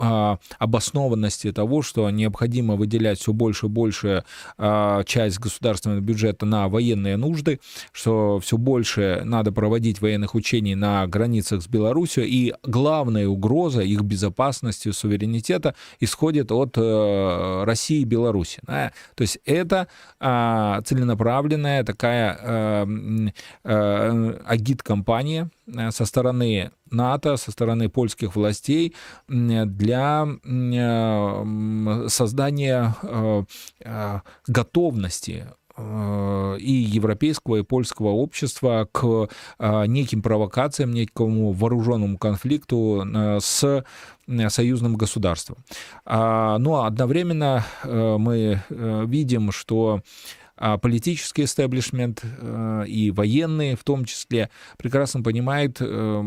обоснованности 0.59 1.53
того, 1.53 1.83
что 1.83 2.09
необходимо 2.11 2.77
выделять 2.77 3.19
все 3.19 3.33
больше 3.33 3.67
и 3.67 3.69
больше 3.69 4.25
часть 5.07 5.39
государственного 5.39 6.01
бюджета 6.01 6.47
на 6.47 6.69
военные 6.69 7.17
нужды, 7.17 7.61
что 7.93 8.39
все 8.41 8.57
больше 8.57 9.23
надо 9.25 9.53
проводить 9.53 10.01
военных 10.01 10.35
учений 10.35 10.75
на 10.75 11.07
границах 11.07 11.63
с 11.63 11.69
Беларусью, 11.69 12.25
и 12.27 12.53
главная 12.63 13.27
угроза 13.27 13.83
их 13.83 14.03
безопасности, 14.03 14.91
суверенитета 14.91 15.75
исходит 16.01 16.53
от 16.53 16.77
э, 16.77 17.65
России 17.65 18.01
и 18.01 18.05
Беларуси. 18.05 18.61
Да? 18.63 18.93
То 19.15 19.23
есть 19.23 19.39
это 19.45 19.89
целенаправленная 20.21 21.85
такая 21.85 22.39
э, 22.41 22.52
агит-компания 23.65 25.51
э, 25.67 25.91
со 25.91 26.05
стороны 26.05 26.71
НАТО, 26.91 27.37
со 27.37 27.51
стороны 27.51 27.89
польских 27.89 28.37
властей 28.37 28.95
для 29.29 30.27
создания 32.09 32.95
готовности 34.47 35.47
и 35.79 36.73
европейского, 36.73 37.57
и 37.57 37.63
польского 37.63 38.09
общества 38.09 38.87
к 38.93 39.29
неким 39.87 40.21
провокациям, 40.21 40.93
некому 40.93 41.53
вооруженному 41.53 42.19
конфликту 42.19 43.07
с 43.41 43.83
союзным 44.49 44.97
государством. 44.97 45.57
А, 46.05 46.59
ну 46.59 46.75
а 46.75 46.87
одновременно 46.87 47.65
мы 47.85 48.63
видим, 48.69 49.51
что 49.51 50.03
политический 50.81 51.45
истеблишмент 51.45 52.23
э, 52.23 52.85
и 52.87 53.11
военные 53.11 53.77
в 53.77 53.85
том 53.85 54.05
числе 54.05 54.49
прекрасно 54.79 55.23
понимают, 55.23 55.79
э, 55.81 56.25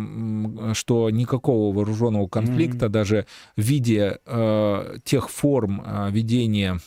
что 0.73 1.09
никакого 1.09 1.73
вооруженного 1.73 2.27
конфликта 2.27 2.87
mm-hmm. 2.87 2.89
даже 2.89 3.25
в 3.55 3.61
виде 3.61 4.19
э, 4.25 4.97
тех 5.05 5.29
форм 5.29 5.83
ведения 6.11 6.79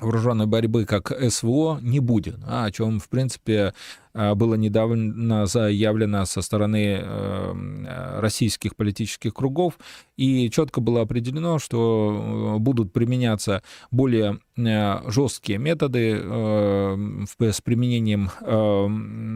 вооруженной 0.00 0.46
борьбы, 0.46 0.84
как 0.84 1.12
СВО, 1.30 1.78
не 1.80 2.00
будет, 2.00 2.36
а, 2.46 2.64
о 2.64 2.70
чем, 2.72 2.98
в 2.98 3.08
принципе, 3.08 3.74
а, 4.12 4.34
было 4.34 4.54
недавно 4.54 5.46
заявлено 5.46 6.24
со 6.24 6.42
стороны 6.42 7.00
э, 7.00 8.20
российских 8.20 8.76
политических 8.76 9.34
кругов, 9.34 9.78
и 10.16 10.50
четко 10.50 10.80
было 10.80 11.02
определено, 11.02 11.58
что 11.58 12.56
э, 12.56 12.58
будут 12.58 12.92
применяться 12.92 13.62
более 13.90 14.38
э, 14.56 15.10
жесткие 15.10 15.58
методы 15.58 16.14
с 16.14 17.60
применением 17.60 18.30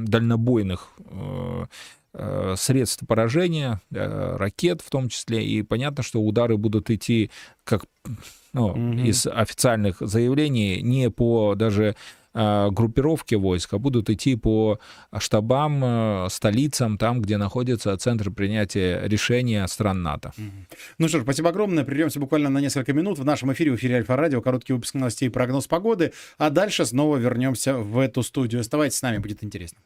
дальнобойных 0.06 0.90
средств 2.56 3.06
поражения, 3.06 3.80
ракет 3.90 4.80
в 4.80 4.90
том 4.90 5.08
числе, 5.08 5.44
и 5.44 5.62
понятно, 5.62 6.02
что 6.02 6.20
удары 6.20 6.56
будут 6.56 6.90
идти 6.90 7.30
как 7.64 7.84
ну, 8.52 8.68
угу. 8.68 9.00
из 9.00 9.26
официальных 9.26 9.98
заявлений 10.00 10.80
не 10.82 11.10
по 11.10 11.54
даже 11.54 11.94
а, 12.40 12.70
группировки 12.70 13.34
войск, 13.34 13.74
а 13.74 13.78
будут 13.78 14.10
идти 14.10 14.36
по 14.36 14.78
штабам, 15.18 15.82
э, 15.82 16.26
столицам, 16.30 16.96
там, 16.96 17.20
где 17.20 17.36
находится 17.36 17.96
центр 17.96 18.30
принятия 18.30 19.02
решения 19.06 19.66
стран 19.66 20.02
НАТО. 20.02 20.32
Ну 20.98 21.08
что 21.08 21.18
ж, 21.18 21.22
спасибо 21.22 21.48
огромное. 21.48 21.82
Прервемся 21.82 22.20
буквально 22.20 22.48
на 22.48 22.60
несколько 22.60 22.92
минут. 22.92 23.18
В 23.18 23.24
нашем 23.24 23.52
эфире, 23.52 23.72
в 23.72 23.76
эфире 23.76 23.96
Альфа-Радио, 23.96 24.40
короткий 24.40 24.72
выпуск 24.72 24.94
новостей 24.94 25.26
и 25.26 25.30
прогноз 25.30 25.66
погоды. 25.66 26.12
А 26.36 26.50
дальше 26.50 26.84
снова 26.84 27.16
вернемся 27.16 27.76
в 27.76 27.98
эту 27.98 28.22
студию. 28.22 28.60
Оставайтесь 28.60 28.98
с 28.98 29.02
нами, 29.02 29.18
будет 29.18 29.42
интересно. 29.42 29.78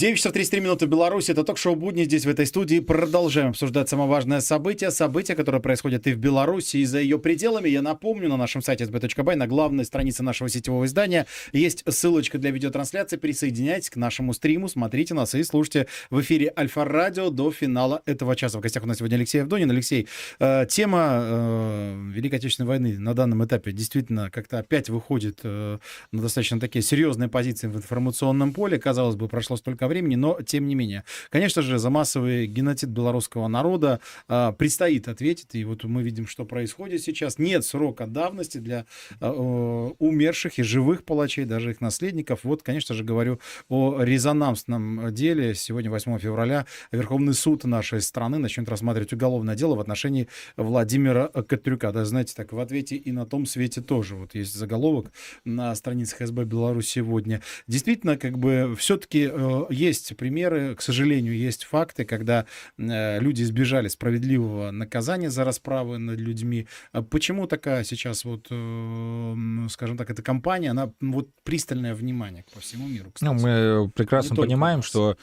9 0.00 0.16
часов 0.16 0.32
33 0.32 0.60
минуты 0.60 0.86
в 0.86 0.88
Беларуси. 0.88 1.30
Это 1.30 1.44
ток-шоу 1.44 1.76
«Будни» 1.76 2.04
здесь, 2.04 2.24
в 2.24 2.28
этой 2.30 2.46
студии. 2.46 2.80
Продолжаем 2.80 3.50
обсуждать 3.50 3.90
самое 3.90 4.08
важное 4.08 4.40
событие. 4.40 4.90
События, 4.90 5.34
которые 5.34 5.60
происходят 5.60 6.06
и 6.06 6.14
в 6.14 6.16
Беларуси, 6.16 6.78
и 6.78 6.86
за 6.86 7.00
ее 7.00 7.18
пределами. 7.18 7.68
Я 7.68 7.82
напомню, 7.82 8.30
на 8.30 8.38
нашем 8.38 8.62
сайте 8.62 8.84
sb.by, 8.84 9.34
на 9.36 9.46
главной 9.46 9.84
странице 9.84 10.22
нашего 10.22 10.48
сетевого 10.48 10.86
издания, 10.86 11.26
есть 11.52 11.84
ссылочка 11.86 12.38
для 12.38 12.50
видеотрансляции. 12.50 13.18
Присоединяйтесь 13.18 13.90
к 13.90 13.96
нашему 13.96 14.32
стриму, 14.32 14.68
смотрите 14.68 15.12
нас 15.12 15.34
и 15.34 15.42
слушайте 15.42 15.86
в 16.08 16.18
эфире 16.22 16.50
Альфа-радио 16.56 17.28
до 17.28 17.50
финала 17.52 18.00
этого 18.06 18.34
часа. 18.36 18.56
В 18.56 18.62
гостях 18.62 18.84
у 18.84 18.86
нас 18.86 18.96
сегодня 18.96 19.16
Алексей 19.16 19.42
Авдонин. 19.42 19.70
Алексей, 19.70 20.08
э, 20.38 20.64
тема 20.66 21.20
э, 21.22 22.10
Великой 22.14 22.36
Отечественной 22.36 22.68
войны 22.68 22.98
на 22.98 23.12
данном 23.12 23.44
этапе 23.44 23.72
действительно 23.72 24.30
как-то 24.30 24.60
опять 24.60 24.88
выходит 24.88 25.40
э, 25.42 25.76
на 26.10 26.22
достаточно 26.22 26.58
такие 26.58 26.80
серьезные 26.80 27.28
позиции 27.28 27.66
в 27.66 27.76
информационном 27.76 28.54
поле. 28.54 28.78
Казалось 28.78 29.16
бы, 29.16 29.28
прошло 29.28 29.58
столько 29.58 29.89
времени, 29.90 30.14
но 30.14 30.38
тем 30.40 30.66
не 30.66 30.74
менее. 30.74 31.04
Конечно 31.28 31.60
же, 31.60 31.78
за 31.78 31.90
массовый 31.90 32.46
геноцид 32.46 32.88
белорусского 32.88 33.48
народа 33.48 34.00
э, 34.28 34.52
предстоит 34.56 35.08
ответить, 35.08 35.54
и 35.54 35.64
вот 35.64 35.84
мы 35.84 36.02
видим, 36.02 36.26
что 36.26 36.44
происходит 36.44 37.02
сейчас. 37.02 37.38
Нет 37.38 37.64
срока 37.64 38.06
давности 38.06 38.58
для 38.58 38.86
э, 39.20 39.90
умерших 39.98 40.58
и 40.58 40.62
живых 40.62 41.04
палачей, 41.04 41.44
даже 41.44 41.72
их 41.72 41.80
наследников. 41.80 42.40
Вот, 42.44 42.62
конечно 42.62 42.94
же, 42.94 43.04
говорю 43.04 43.40
о 43.68 44.00
резонансном 44.02 45.12
деле. 45.12 45.54
Сегодня, 45.54 45.90
8 45.90 46.18
февраля, 46.18 46.66
Верховный 46.92 47.34
суд 47.34 47.64
нашей 47.64 48.00
страны 48.00 48.38
начнет 48.38 48.68
рассматривать 48.68 49.12
уголовное 49.12 49.56
дело 49.56 49.74
в 49.74 49.80
отношении 49.80 50.28
Владимира 50.56 51.28
Катрюка. 51.28 51.92
Да, 51.92 52.04
знаете, 52.04 52.34
так 52.34 52.52
в 52.52 52.58
ответе 52.58 52.96
и 52.96 53.12
на 53.12 53.26
том 53.26 53.46
свете 53.46 53.80
тоже. 53.80 54.14
Вот 54.14 54.34
есть 54.34 54.54
заголовок 54.54 55.12
на 55.44 55.74
страницах 55.74 56.26
СБ 56.26 56.44
Беларусь 56.44 56.88
сегодня. 56.88 57.42
Действительно, 57.66 58.16
как 58.16 58.38
бы 58.38 58.74
все-таки 58.78 59.28
э, 59.30 59.62
есть 59.80 60.16
примеры, 60.16 60.74
к 60.74 60.82
сожалению, 60.82 61.36
есть 61.36 61.64
факты, 61.64 62.04
когда 62.04 62.46
э, 62.78 63.20
люди 63.20 63.42
избежали 63.42 63.88
справедливого 63.88 64.70
наказания 64.70 65.30
за 65.30 65.44
расправы 65.44 65.98
над 65.98 66.18
людьми. 66.18 66.66
А 66.92 67.02
почему 67.02 67.46
такая 67.46 67.84
сейчас 67.84 68.24
вот, 68.24 68.46
э, 68.50 69.66
скажем 69.70 69.96
так, 69.96 70.10
эта 70.10 70.22
компания, 70.22 70.70
она 70.70 70.92
вот 71.00 71.28
пристальное 71.42 71.94
внимание 71.94 72.44
по 72.54 72.60
всему 72.60 72.86
миру? 72.86 73.10
Кстати. 73.12 73.32
Ну, 73.32 73.40
мы 73.40 73.90
прекрасно 73.90 74.36
понимаем, 74.36 74.82
что 74.82 75.16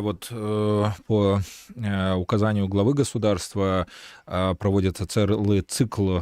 вот 0.00 0.28
э, 0.30 0.84
по 1.06 1.40
э, 1.76 2.14
указанию 2.14 2.68
главы 2.68 2.94
государства 2.94 3.86
проводится 4.24 5.06
целый 5.06 5.60
цикл 5.60 6.20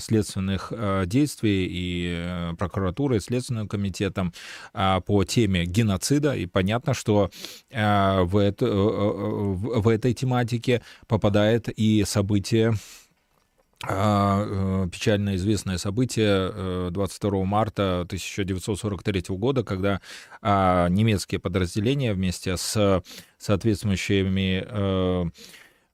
следственных 0.00 0.72
действий 1.06 1.66
и 1.70 2.54
прокуратурой, 2.58 3.16
и 3.16 3.20
Следственным 3.20 3.66
комитетом 3.66 4.34
по 4.72 5.24
теме 5.24 5.64
геноцида. 5.64 6.34
И 6.34 6.44
понятно, 6.44 6.92
что 6.92 7.30
в, 7.70 8.36
это, 8.36 8.66
в 8.66 9.88
этой 9.88 10.12
тематике 10.12 10.82
попадает 11.06 11.68
и 11.68 12.04
событие 12.04 12.74
э, 12.74 12.74
печально 13.82 15.36
известное 15.36 15.78
событие 15.78 16.90
22 16.90 17.30
э, 17.30 17.44
марта 17.44 18.00
1943 18.02 19.36
года, 19.36 19.64
когда 19.64 20.00
а, 20.42 20.88
немецкие 20.88 21.38
подразделения 21.40 22.12
вместе 22.12 22.56
с 22.58 23.02
соответствующими 23.38 24.66
э, 24.68 25.24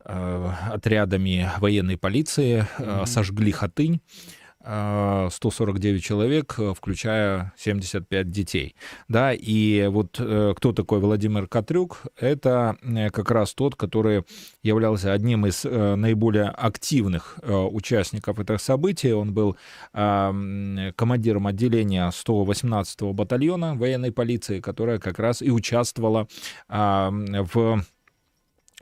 отрядами 0.04 1.50
военной 1.58 1.96
полиции 1.96 2.66
mm-hmm. 2.78 3.06
сожгли 3.06 3.52
Хатынь. 3.52 4.00
149 4.66 6.02
человек, 6.02 6.56
э, 6.58 6.74
включая 6.76 7.52
75 7.56 8.30
детей. 8.30 8.74
Да, 9.08 9.32
и 9.32 9.86
вот 9.86 10.16
э, 10.18 10.54
кто 10.56 10.72
такой 10.72 10.98
Владимир 10.98 11.46
Катрюк? 11.46 12.02
Это 12.18 12.76
э, 12.82 13.10
как 13.10 13.30
раз 13.30 13.54
тот, 13.54 13.76
который 13.76 14.24
являлся 14.62 15.12
одним 15.12 15.46
из 15.46 15.64
наиболее 15.64 16.48
активных 16.48 17.38
участников 17.44 18.40
этих 18.40 18.60
событий. 18.60 19.12
Он 19.12 19.32
был 19.32 19.56
командиром 19.92 21.46
отделения 21.46 22.10
118-го 22.10 23.12
батальона 23.12 23.74
военной 23.74 24.12
полиции, 24.12 24.60
которая 24.60 24.98
как 24.98 25.18
раз 25.18 25.42
и 25.42 25.50
участвовала 25.50 26.28
в 26.68 27.82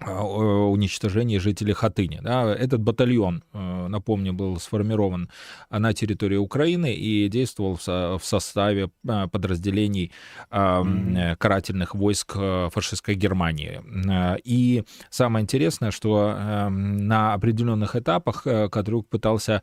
уничтожении 0.00 1.38
жителей 1.38 1.72
Хатыни. 1.72 2.18
Да, 2.20 2.52
этот 2.52 2.80
батальон, 2.80 3.44
э, 3.52 3.86
напомню, 3.88 4.32
был 4.32 4.58
сформирован 4.58 5.30
на 5.70 5.92
территории 5.92 6.36
Украины 6.36 6.92
и 6.92 7.28
действовал 7.28 7.76
в 7.76 8.20
составе 8.24 8.90
а, 9.06 9.28
подразделений 9.28 10.12
карательных 10.50 11.94
войск 11.94 12.32
э, 12.36 12.68
фашистской 12.72 13.14
Германии. 13.14 13.80
И 14.44 14.82
самое 15.10 15.42
интересное, 15.42 15.90
что 15.90 16.68
на 16.70 17.34
определенных 17.34 17.94
этапах 17.96 18.42
Кадрук 18.42 19.08
пытался 19.08 19.62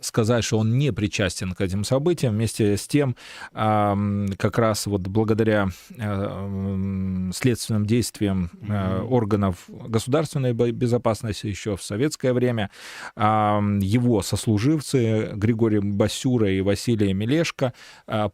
сказать, 0.00 0.44
что 0.44 0.58
он 0.58 0.76
не 0.76 0.92
причастен 0.92 1.52
к 1.54 1.60
этим 1.60 1.84
событиям. 1.84 2.34
Вместе 2.34 2.76
с 2.76 2.88
тем, 2.88 3.14
как 3.52 4.58
раз 4.58 4.86
вот 4.86 5.02
благодаря 5.02 5.68
следственным 7.32 7.86
действиям 7.86 8.50
органов 9.08 9.68
государственной 9.68 10.52
безопасности 10.52 11.46
еще 11.46 11.76
в 11.76 11.82
советское 11.82 12.32
время, 12.32 12.70
его 13.16 14.20
сослуживцы 14.22 15.30
Григорий 15.34 15.78
Басюра 15.78 16.50
и 16.50 16.60
Василий 16.62 17.14
Мелешко 17.14 17.72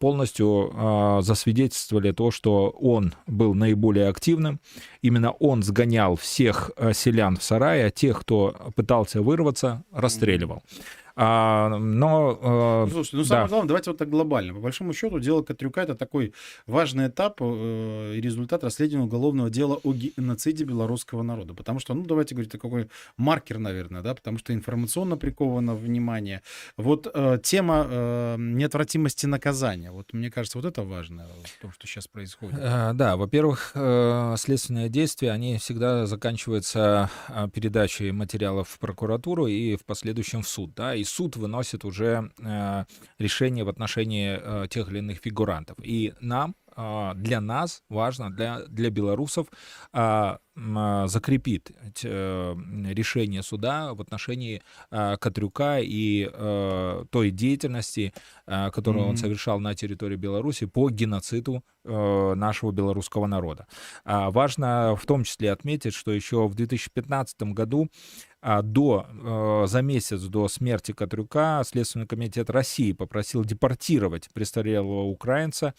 полностью 0.01 1.21
засвидетельствовали 1.21 2.13
то, 2.13 2.31
что 2.31 2.71
он 2.71 3.15
был 3.27 3.53
наиболее 3.55 4.09
активным. 4.09 4.61
Именно 5.03 5.33
он 5.33 5.63
сгонял 5.63 6.17
всех 6.17 6.71
селян 6.95 7.37
в 7.37 7.43
сарай, 7.43 7.87
а 7.87 7.91
тех, 7.91 8.21
кто 8.21 8.57
пытался 8.75 9.21
вырваться, 9.21 9.42
вырваться, 9.43 9.83
расстреливал. 9.93 10.63
А, 11.17 11.77
но... 11.79 12.87
Э, 12.87 12.91
Слушайте, 12.91 13.17
ну 13.17 13.25
самое 13.25 13.45
да. 13.47 13.49
главное, 13.49 13.69
давайте 13.69 13.91
вот 13.91 13.99
так 13.99 14.09
глобально. 14.09 14.55
По 14.55 14.61
большому 14.61 14.93
счету, 14.93 15.19
дело 15.21 15.43
Катрюка— 15.43 15.83
это 15.83 15.95
такой 15.95 16.33
важный 16.67 17.09
этап 17.09 17.39
э, 17.41 18.15
и 18.17 18.21
результат 18.21 18.65
расследования 18.65 19.05
уголовного 19.05 19.51
дела 19.51 19.79
о 19.83 19.93
геноциде 19.93 20.65
белорусского 20.65 21.23
народа. 21.23 21.55
Потому 21.55 21.79
что, 21.79 21.95
ну 21.95 22.05
давайте 22.05 22.35
говорить, 22.35 22.51
это 22.51 22.59
какой 22.59 22.89
маркер, 23.17 23.59
наверное, 23.59 24.03
да, 24.03 24.15
потому 24.15 24.39
что 24.39 24.55
информационно 24.55 25.17
приковано 25.17 25.75
внимание. 25.75 26.43
Вот 26.77 27.11
э, 27.13 27.39
тема 27.43 27.87
э, 27.89 28.37
неотвратимости 28.39 29.27
наказания. 29.27 29.91
Вот 29.91 30.13
мне 30.13 30.31
кажется, 30.31 30.59
вот 30.59 30.67
это 30.67 30.83
важно 30.83 31.27
в 31.45 31.63
том, 31.63 31.73
что 31.73 31.87
сейчас 31.87 32.09
происходит. 32.09 32.59
Э, 32.59 32.93
да, 32.95 33.17
во-первых, 33.17 33.73
э, 33.75 34.35
следственные 34.39 34.89
действия, 34.89 35.31
они 35.33 35.59
всегда 35.59 36.07
заканчиваются 36.07 37.11
э, 37.29 37.49
передачей 37.53 38.13
материалов 38.13 38.69
в 38.69 38.79
прокуратуру 38.79 39.47
и 39.47 39.77
в 39.77 39.85
последующем 39.85 40.43
в 40.43 40.49
суд, 40.49 40.75
да, 40.75 40.95
и 40.95 41.02
суд 41.05 41.37
выносит 41.37 41.85
уже 41.85 42.31
э, 42.39 42.85
решение 43.19 43.65
в 43.65 43.69
отношении 43.69 44.39
э, 44.41 44.69
тех 44.69 44.89
или 44.89 44.99
иных 44.99 45.19
фигурантов. 45.19 45.77
И 45.83 46.15
нам 46.21 46.55
э, 46.77 47.13
для 47.17 47.41
нас 47.41 47.83
важно, 47.89 48.31
для, 48.31 48.61
для 48.67 48.91
белорусов, 48.91 49.47
э, 49.93 50.37
закрепит 50.55 51.71
решение 52.05 53.43
суда 53.43 53.95
в 53.95 54.03
отношении 54.03 54.61
Катрюка 54.91 55.79
и 55.81 56.31
той 57.11 57.31
деятельности, 57.31 58.13
которую 58.45 59.07
mm-hmm. 59.07 59.09
он 59.09 59.17
совершал 59.17 59.61
на 59.61 59.75
территории 59.75 60.17
Беларуси 60.17 60.67
по 60.67 60.91
геноциду 60.91 61.65
нашего 61.85 62.71
белорусского 62.71 63.27
народа. 63.27 63.67
Важно 64.05 64.95
в 64.95 65.07
том 65.07 65.25
числе 65.25 65.53
отметить, 65.53 65.95
что 65.95 66.13
еще 66.13 66.47
в 66.47 66.55
2015 66.55 67.43
году 67.55 67.89
а 67.89 68.32
до, 68.43 69.07
э, 69.09 69.67
за 69.67 69.83
месяц 69.83 70.21
до 70.23 70.49
смерти 70.49 70.93
Катрюка 70.93 71.63
Следственный 71.65 72.07
комитет 72.07 72.51
России 72.51 72.93
попросил 72.93 73.45
депортировать 73.45 74.29
престарелого 74.35 75.05
украинца, 75.05 75.75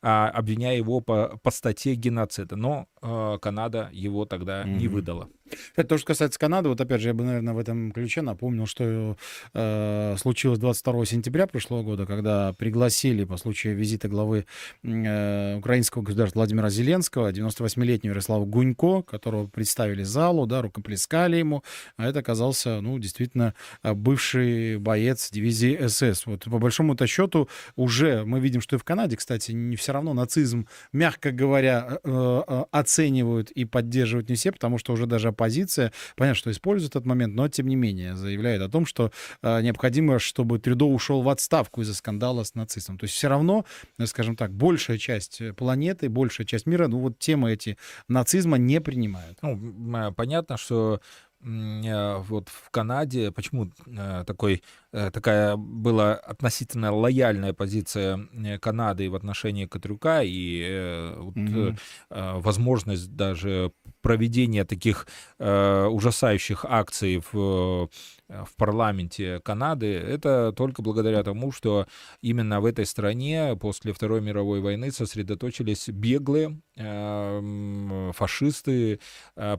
а, 0.00 0.30
обвиняя 0.30 0.76
его 0.76 1.00
по, 1.00 1.38
по 1.42 1.50
статье 1.50 1.94
геноцида. 1.94 2.56
Но 2.56 2.88
э, 3.02 3.38
Канада 3.40 3.90
его 3.92 4.24
тогда 4.24 4.62
mm-hmm. 4.62 4.76
не 4.78 4.88
выдала. 4.88 5.28
Это 5.76 5.88
то, 5.88 5.98
что 5.98 6.06
касается 6.06 6.38
Канады, 6.38 6.68
вот 6.68 6.80
опять 6.80 7.00
же, 7.00 7.08
я 7.08 7.14
бы, 7.14 7.24
наверное, 7.24 7.54
в 7.54 7.58
этом 7.58 7.92
ключе 7.92 8.22
напомнил, 8.22 8.66
что 8.66 9.16
э, 9.54 10.16
случилось 10.18 10.58
22 10.58 11.06
сентября 11.06 11.46
прошлого 11.46 11.82
года, 11.82 12.06
когда 12.06 12.52
пригласили 12.52 13.24
по 13.24 13.36
случаю 13.36 13.76
визита 13.76 14.08
главы 14.08 14.46
э, 14.82 15.56
украинского 15.56 16.02
государства 16.02 16.40
Владимира 16.40 16.68
Зеленского, 16.70 17.32
98-летнего 17.32 18.12
Ярослава 18.12 18.44
Гунько, 18.44 19.02
которого 19.02 19.46
представили 19.46 20.02
залу, 20.02 20.46
да, 20.46 20.62
рукоплескали 20.62 21.36
ему, 21.36 21.62
а 21.96 22.08
это 22.08 22.20
оказался, 22.20 22.80
ну, 22.80 22.98
действительно, 22.98 23.54
э, 23.82 23.92
бывший 23.94 24.78
боец 24.78 25.30
дивизии 25.30 25.86
СС. 25.86 26.26
Вот 26.26 26.44
по 26.44 26.58
большому-то 26.58 27.06
счету 27.06 27.48
уже 27.76 28.24
мы 28.24 28.40
видим, 28.40 28.60
что 28.60 28.76
и 28.76 28.78
в 28.78 28.84
Канаде, 28.84 29.16
кстати, 29.16 29.52
не 29.52 29.76
все 29.76 29.92
равно 29.92 30.14
нацизм, 30.14 30.66
мягко 30.92 31.30
говоря, 31.30 31.98
э, 32.02 32.42
э, 32.46 32.64
оценивают 32.70 33.50
и 33.50 33.64
поддерживают 33.64 34.28
не 34.28 34.34
все, 34.34 34.52
потому 34.52 34.78
что 34.78 34.92
уже 34.92 35.06
даже 35.06 35.28
оппозиция, 35.36 35.92
понятно, 36.16 36.38
что 36.38 36.50
использует 36.50 36.92
этот 36.92 37.06
момент, 37.06 37.34
но 37.34 37.48
тем 37.48 37.68
не 37.68 37.76
менее 37.76 38.16
заявляет 38.16 38.62
о 38.62 38.68
том, 38.68 38.86
что 38.86 39.12
э, 39.42 39.60
необходимо, 39.60 40.18
чтобы 40.18 40.58
Трюдо 40.58 40.86
ушел 40.86 41.22
в 41.22 41.28
отставку 41.28 41.82
из-за 41.82 41.94
скандала 41.94 42.42
с 42.42 42.54
нацистом. 42.54 42.98
То 42.98 43.04
есть 43.04 43.14
все 43.14 43.28
равно, 43.28 43.64
скажем 44.04 44.36
так, 44.36 44.52
большая 44.52 44.98
часть 44.98 45.42
планеты, 45.56 46.08
большая 46.08 46.46
часть 46.46 46.66
мира, 46.66 46.88
ну 46.88 46.98
вот 46.98 47.18
темы 47.18 47.52
эти 47.52 47.76
нацизма 48.08 48.56
не 48.56 48.80
принимают. 48.80 49.38
Ну, 49.42 50.12
понятно, 50.16 50.56
что 50.56 50.86
Э, 50.86 50.98
вот 51.46 52.48
в 52.48 52.70
Канаде, 52.70 53.30
почему 53.30 53.70
э, 53.86 54.24
такой, 54.26 54.64
э, 54.92 55.10
такая 55.12 55.56
была 55.56 56.14
относительно 56.14 56.92
лояльная 56.92 57.52
позиция 57.52 58.28
Канады 58.60 59.08
в 59.08 59.14
отношении 59.14 59.66
Катрюка 59.66 60.22
и 60.24 61.14
вот, 61.16 61.36
mm-hmm. 61.36 62.40
возможность 62.40 63.14
даже 63.14 63.72
проведения 64.02 64.64
таких 64.64 65.06
ужасающих 65.38 66.64
акций 66.64 67.22
в 67.30 67.88
в 68.28 68.56
парламенте 68.56 69.40
Канады, 69.40 69.94
это 69.94 70.52
только 70.56 70.82
благодаря 70.82 71.22
тому, 71.22 71.52
что 71.52 71.86
именно 72.20 72.60
в 72.60 72.64
этой 72.64 72.86
стране 72.86 73.56
после 73.60 73.92
Второй 73.92 74.20
мировой 74.20 74.60
войны 74.60 74.90
сосредоточились 74.90 75.88
беглые 75.88 76.60
эм, 76.76 78.12
фашисты, 78.14 79.00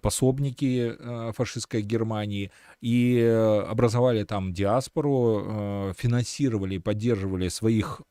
пособники 0.02 0.96
фашистской 1.34 1.82
Германии, 1.82 2.52
и 2.82 3.20
образовали 3.68 4.24
там 4.24 4.54
диаспору, 4.54 5.94
финансировали 5.98 6.76
и 6.76 6.80
поддерживали 6.80 7.48
своих 7.50 8.02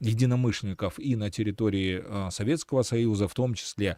единомышленников 0.00 0.98
и 0.98 1.16
на 1.16 1.30
территории 1.30 2.02
Советского 2.30 2.82
Союза, 2.82 3.28
в 3.28 3.34
том 3.34 3.54
числе 3.54 3.96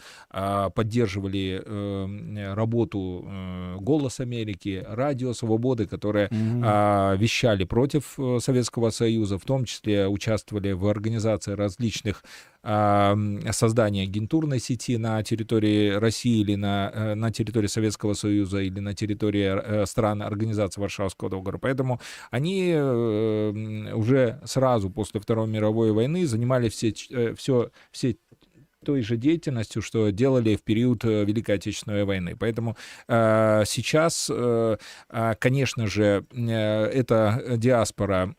поддерживали 0.75 1.63
эм, 1.65 2.55
работу 2.55 3.25
э, 3.27 3.77
«Голос 3.81 4.21
Америки», 4.21 4.85
«Радио 4.87 5.33
Свободы», 5.33 5.87
которые 5.87 6.29
mm-hmm. 6.29 6.63
а, 6.65 7.15
вещали 7.17 7.65
против 7.65 8.19
э, 8.19 8.39
Советского 8.41 8.91
Союза, 8.91 9.39
в 9.39 9.45
том 9.45 9.65
числе 9.65 10.09
участвовали 10.09 10.73
в 10.73 10.87
организации 10.87 11.53
различных 11.53 12.25
а, 12.56 12.56
создания 13.53 14.03
агентурной 14.03 14.59
сети 14.59 14.97
на 14.97 15.23
территории 15.23 15.91
России 15.91 16.41
или 16.41 16.57
на, 16.57 16.91
э, 16.93 17.15
на 17.15 17.31
территории 17.31 17.69
Советского 17.69 18.15
Союза 18.15 18.59
или 18.59 18.81
на 18.81 18.95
территории 18.95 19.83
э, 19.83 19.87
стран 19.87 20.23
Организации 20.23 20.81
Варшавского 20.81 21.31
договора. 21.31 21.59
Поэтому 21.59 22.01
они 22.31 22.75
уже 22.77 24.41
сразу 24.45 24.91
после 24.91 25.21
Второй 25.21 25.47
мировой 25.47 25.93
войны 25.93 26.27
занимали 26.27 26.69
все, 26.69 26.93
все, 27.37 27.71
все 27.91 28.17
той 28.87 29.03
же 29.03 29.17
деятельностью, 29.17 29.83
что 29.83 30.11
делали 30.11 30.55
в 30.55 30.63
период 30.63 31.05
э, 31.05 31.25
Великой 31.25 31.57
Отечественной 31.57 32.05
войны. 32.05 32.37
Поэтому 32.39 32.77
э, 33.09 33.65
сейчас, 33.67 34.31
э, 34.33 34.77
а, 35.09 35.35
конечно 35.35 35.87
же, 35.89 36.25
э, 36.31 36.85
эта 36.87 37.43
диаспора 37.57 38.35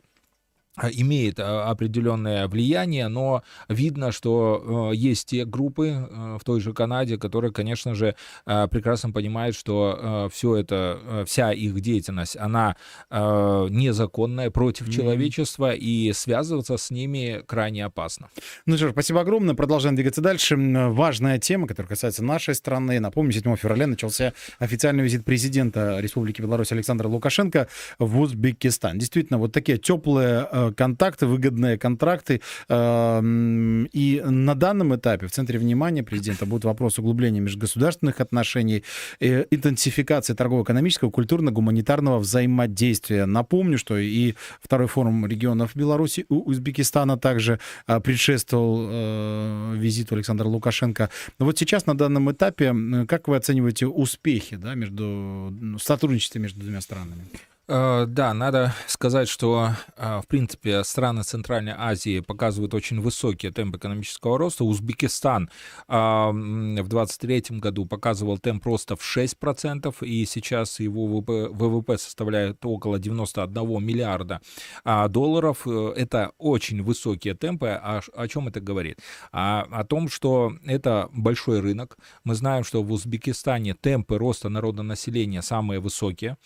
имеет 0.91 1.39
а, 1.39 1.69
определенное 1.69 2.47
влияние, 2.47 3.07
но 3.07 3.43
видно, 3.69 4.11
что 4.11 4.91
э, 4.91 4.95
есть 4.95 5.29
те 5.29 5.45
группы 5.45 5.87
э, 5.87 6.37
в 6.39 6.43
той 6.43 6.59
же 6.59 6.73
Канаде, 6.73 7.17
которые, 7.17 7.51
конечно 7.51 7.95
же, 7.95 8.15
э, 8.45 8.67
прекрасно 8.69 9.11
понимают, 9.11 9.55
что 9.55 10.29
все 10.31 10.55
это, 10.55 11.23
вся 11.27 11.51
их 11.51 11.79
деятельность, 11.81 12.37
она 12.37 12.75
незаконная, 13.09 14.49
против 14.51 14.87
mm-hmm. 14.87 14.91
человечества, 14.91 15.73
и 15.73 16.11
связываться 16.13 16.77
с 16.77 16.91
ними 16.91 17.41
крайне 17.45 17.85
опасно. 17.85 18.29
Ну 18.65 18.77
что 18.77 18.89
ж, 18.89 18.91
спасибо 18.91 19.21
огромное. 19.21 19.55
Продолжаем 19.55 19.95
двигаться 19.95 20.21
дальше. 20.21 20.55
Важная 20.57 21.39
тема, 21.39 21.67
которая 21.67 21.89
касается 21.89 22.23
нашей 22.23 22.55
страны. 22.55 22.99
Напомню, 22.99 23.31
7 23.31 23.55
февраля 23.55 23.87
начался 23.87 24.33
официальный 24.59 25.03
визит 25.03 25.25
президента 25.25 25.99
Республики 25.99 26.41
Беларусь 26.41 26.71
Александра 26.71 27.07
Лукашенко 27.07 27.67
в 27.99 28.19
Узбекистан. 28.19 28.97
Действительно, 28.97 29.37
вот 29.37 29.51
такие 29.51 29.77
теплые 29.77 30.47
контакты, 30.73 31.25
выгодные 31.25 31.77
контракты. 31.77 32.41
Эм, 32.69 33.85
и 33.85 34.21
на 34.25 34.55
данном 34.55 34.95
этапе 34.95 35.27
в 35.27 35.31
центре 35.31 35.59
внимания 35.59 36.03
президента 36.03 36.45
будет 36.45 36.65
вопрос 36.65 36.99
углубления 36.99 37.39
межгосударственных 37.39 38.21
отношений, 38.21 38.83
э, 39.19 39.45
интенсификации 39.51 40.33
торгово-экономического, 40.33 41.09
культурно-гуманитарного 41.11 42.19
взаимодействия. 42.19 43.25
Напомню, 43.25 43.77
что 43.77 43.97
и 43.97 44.33
второй 44.61 44.87
форум 44.87 45.25
регионов 45.25 45.75
Беларуси 45.75 46.25
у 46.29 46.41
Узбекистана 46.49 47.17
также 47.17 47.59
э, 47.87 47.99
предшествовал 47.99 48.87
э, 48.89 49.75
визиту 49.77 50.15
Александра 50.15 50.47
Лукашенко. 50.47 51.09
Но 51.39 51.45
вот 51.45 51.57
сейчас 51.57 51.85
на 51.85 51.97
данном 51.97 52.31
этапе 52.31 52.73
как 53.07 53.27
вы 53.27 53.35
оцениваете 53.35 53.87
успехи 53.87 54.55
да, 54.55 54.75
между 54.75 55.53
сотрудничества 55.79 56.39
между 56.39 56.59
двумя 56.59 56.81
странами? 56.81 57.25
Э, 57.69 58.05
да, 58.07 58.33
надо 58.33 58.73
сказать, 58.87 59.27
что, 59.27 59.71
э, 59.97 60.21
в 60.23 60.27
принципе, 60.27 60.83
страны 60.85 61.23
Центральной 61.23 61.73
Азии 61.77 62.21
показывают 62.21 62.73
очень 62.73 63.01
высокие 63.01 63.51
темпы 63.51 63.77
экономического 63.77 64.37
роста. 64.37 64.63
Узбекистан 64.63 65.49
в 65.87 66.33
2023 66.33 67.59
году 67.59 67.85
показывал 67.85 68.37
темп 68.37 68.65
роста 68.65 68.95
в 68.95 69.01
6%, 69.01 70.01
и 70.01 70.25
сейчас 70.25 70.79
его 70.79 71.07
ВВП 71.07 71.97
составляет 71.97 72.65
около 72.65 72.99
91 72.99 73.83
миллиарда 73.83 74.41
а, 74.83 75.07
долларов. 75.07 75.63
Э, 75.65 75.93
это 75.95 76.31
очень 76.37 76.81
высокие 76.81 77.33
темпы. 77.33 77.67
А 77.67 78.01
о 78.15 78.27
чем 78.27 78.47
это 78.47 78.61
говорит? 78.61 78.99
А, 79.31 79.67
о 79.71 79.83
том, 79.83 80.07
что 80.09 80.53
это 80.65 81.09
большой 81.11 81.59
рынок. 81.59 81.97
Мы 82.23 82.35
знаем, 82.35 82.63
что 82.63 82.81
в 82.81 82.91
Узбекистане 82.91 83.73
темпы 83.73 84.17
роста 84.17 84.47
народонаселения 84.49 85.41
самые 85.41 85.79
высокие. 85.79 86.37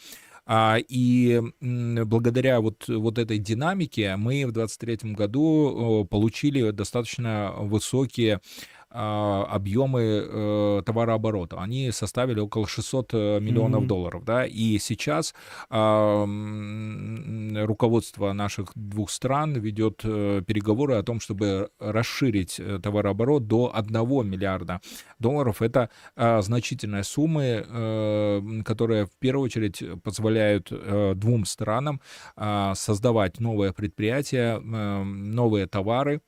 А, 0.45 0.77
и 0.80 1.41
благодаря 1.62 2.62
вот, 2.62 2.88
вот 2.88 3.17
этой 3.17 3.38
динамике 3.38 4.15
мы 4.15 4.45
в 4.45 4.51
2023 4.51 5.13
году 5.13 6.08
получили 6.10 6.71
достаточно 6.71 7.54
высокие 7.58 8.41
объемы 8.93 10.01
э, 10.01 10.82
товарооборота. 10.86 11.58
Они 11.58 11.91
составили 11.91 12.39
около 12.39 12.67
600 12.67 13.13
э, 13.13 13.39
миллионов 13.39 13.84
mm-hmm. 13.84 13.88
долларов. 13.88 14.25
Да? 14.25 14.45
И 14.45 14.77
сейчас 14.80 15.34
а, 15.69 16.25
руководство 17.65 18.34
наших 18.34 18.71
двух 18.75 19.10
стран 19.10 19.54
ведет 19.54 20.01
э, 20.04 20.41
переговоры 20.45 20.95
о 20.95 21.04
том, 21.04 21.19
чтобы 21.19 21.69
расширить 21.80 22.60
товарооборот 22.84 23.47
до 23.47 23.71
1 23.73 23.93
миллиарда 24.30 24.82
долларов. 25.19 25.62
Это 25.62 25.89
а, 26.15 26.41
значительные 26.41 27.04
суммы, 27.04 28.63
которые 28.65 29.06
в 29.06 29.17
первую 29.19 29.45
очередь 29.45 29.84
позволяют 30.04 30.71
двум 31.17 31.45
странам 31.45 32.01
создавать 32.73 33.39
новые 33.39 33.73
предприятия, 33.73 34.60
новые 34.60 35.67
товары, 35.67 36.21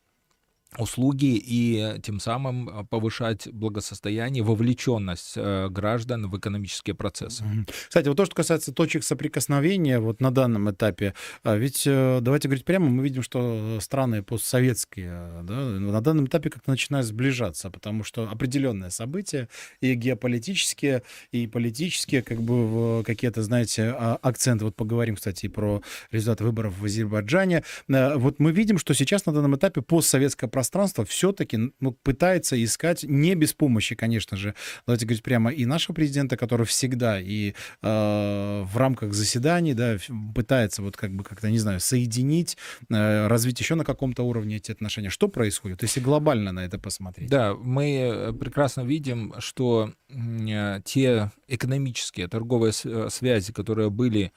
услуги 0.78 1.42
и 1.44 2.00
тем 2.02 2.20
самым 2.20 2.70
э, 2.70 2.84
повышать 2.86 3.48
благосостояние, 3.52 4.44
вовлеченность 4.44 5.34
э, 5.36 5.70
граждан 5.70 6.30
в 6.30 6.38
экономические 6.38 6.96
процессы. 6.96 7.44
Кстати, 7.88 8.08
вот 8.08 8.18
то, 8.18 8.26
что 8.26 8.36
касается 8.36 8.74
точек 8.74 9.04
соприкосновения 9.04 10.00
вот 10.00 10.22
на 10.22 10.32
данном 10.32 10.70
этапе, 10.72 11.14
а 11.44 11.56
ведь 11.56 11.84
э, 11.86 12.20
давайте 12.22 12.48
говорить 12.48 12.66
прямо, 12.66 12.90
мы 12.90 13.04
видим, 13.04 13.22
что 13.22 13.80
страны 13.82 14.24
постсоветские 14.24 15.44
да, 15.44 15.54
на 15.54 16.02
данном 16.02 16.26
этапе 16.26 16.50
как-то 16.50 16.70
начинают 16.70 17.08
сближаться, 17.08 17.70
потому 17.70 18.04
что 18.04 18.30
определенные 18.30 18.92
события 18.92 19.50
и 19.82 19.94
геополитические, 19.94 21.04
и 21.32 21.48
политические, 21.48 22.22
как 22.22 22.42
бы 22.42 23.04
какие-то, 23.06 23.44
знаете, 23.44 23.94
а, 23.98 24.18
акценты. 24.22 24.66
Вот 24.66 24.76
поговорим, 24.76 25.16
кстати, 25.16 25.46
и 25.46 25.50
про 25.50 25.82
результаты 26.12 26.44
выборов 26.44 26.78
в 26.78 26.86
Азербайджане. 26.86 27.64
Вот 27.88 28.40
мы 28.40 28.52
видим, 28.52 28.78
что 28.78 28.94
сейчас 28.94 29.26
на 29.26 29.34
данном 29.34 29.56
этапе 29.56 29.82
постсоветское 29.82 30.50
пространство 30.50 30.63
пространство 30.64 31.04
все-таки 31.04 31.60
ну, 31.82 31.92
пытается 31.92 32.62
искать, 32.64 33.04
не 33.04 33.36
без 33.36 33.54
помощи, 33.54 33.96
конечно 33.96 34.38
же, 34.38 34.56
давайте 34.88 35.06
говорить 35.06 35.22
прямо, 35.22 35.52
и 35.52 35.66
нашего 35.66 35.94
президента, 35.94 36.38
который 36.38 36.66
всегда 36.66 37.20
и 37.20 37.50
э, 37.50 37.54
в 37.82 38.78
рамках 38.78 39.14
заседаний, 39.14 39.74
да, 39.74 39.98
пытается 40.34 40.82
вот 40.82 40.96
как 40.96 41.12
бы 41.12 41.26
как-то, 41.26 41.50
не 41.50 41.60
знаю, 41.60 41.82
соединить, 41.82 42.58
э, 42.90 43.28
развить 43.28 43.60
еще 43.60 43.76
на 43.76 43.84
каком-то 43.84 44.24
уровне 44.24 44.56
эти 44.56 44.72
отношения. 44.72 45.10
Что 45.10 45.28
происходит, 45.28 45.82
если 45.84 46.00
глобально 46.00 46.54
на 46.54 46.66
это 46.66 46.80
посмотреть? 46.80 47.30
Да, 47.30 47.56
мы 47.56 48.00
э, 48.00 48.34
прекрасно 48.34 48.82
видим, 48.82 49.34
что 49.40 49.92
э, 50.10 50.80
те 50.86 51.32
экономические, 51.50 52.28
торговые 52.30 52.72
э, 52.86 53.10
связи, 53.10 53.52
которые 53.52 53.90
были 53.90 54.32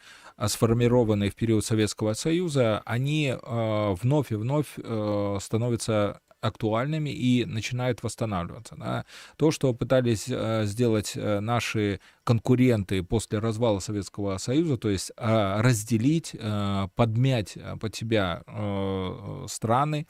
сформированные 0.45 1.31
в 1.31 1.35
период 1.35 1.65
Советского 1.65 2.13
Союза, 2.15 2.83
они 2.85 3.35
э, 3.35 3.95
вновь 4.01 4.33
и 4.33 4.35
вновь 4.35 4.75
э, 4.77 5.39
становятся 5.41 6.21
актуальными 6.41 7.11
и 7.11 7.45
начинают 7.45 8.03
восстанавливаться. 8.03 8.77
Да. 8.77 9.05
То, 9.37 9.51
что 9.51 9.73
пытались 9.75 10.27
э, 10.29 10.65
сделать 10.65 11.13
э, 11.15 11.41
наши 11.41 12.01
конкуренты 12.25 13.03
после 13.03 13.39
развала 13.39 13.81
Советского 13.81 14.39
Союза, 14.39 14.77
то 14.77 14.89
есть 14.89 15.13
э, 15.17 15.61
разделить, 15.61 16.35
подмять 16.95 17.57
под 17.81 17.95
себя 17.95 18.43
страны, 19.49 20.07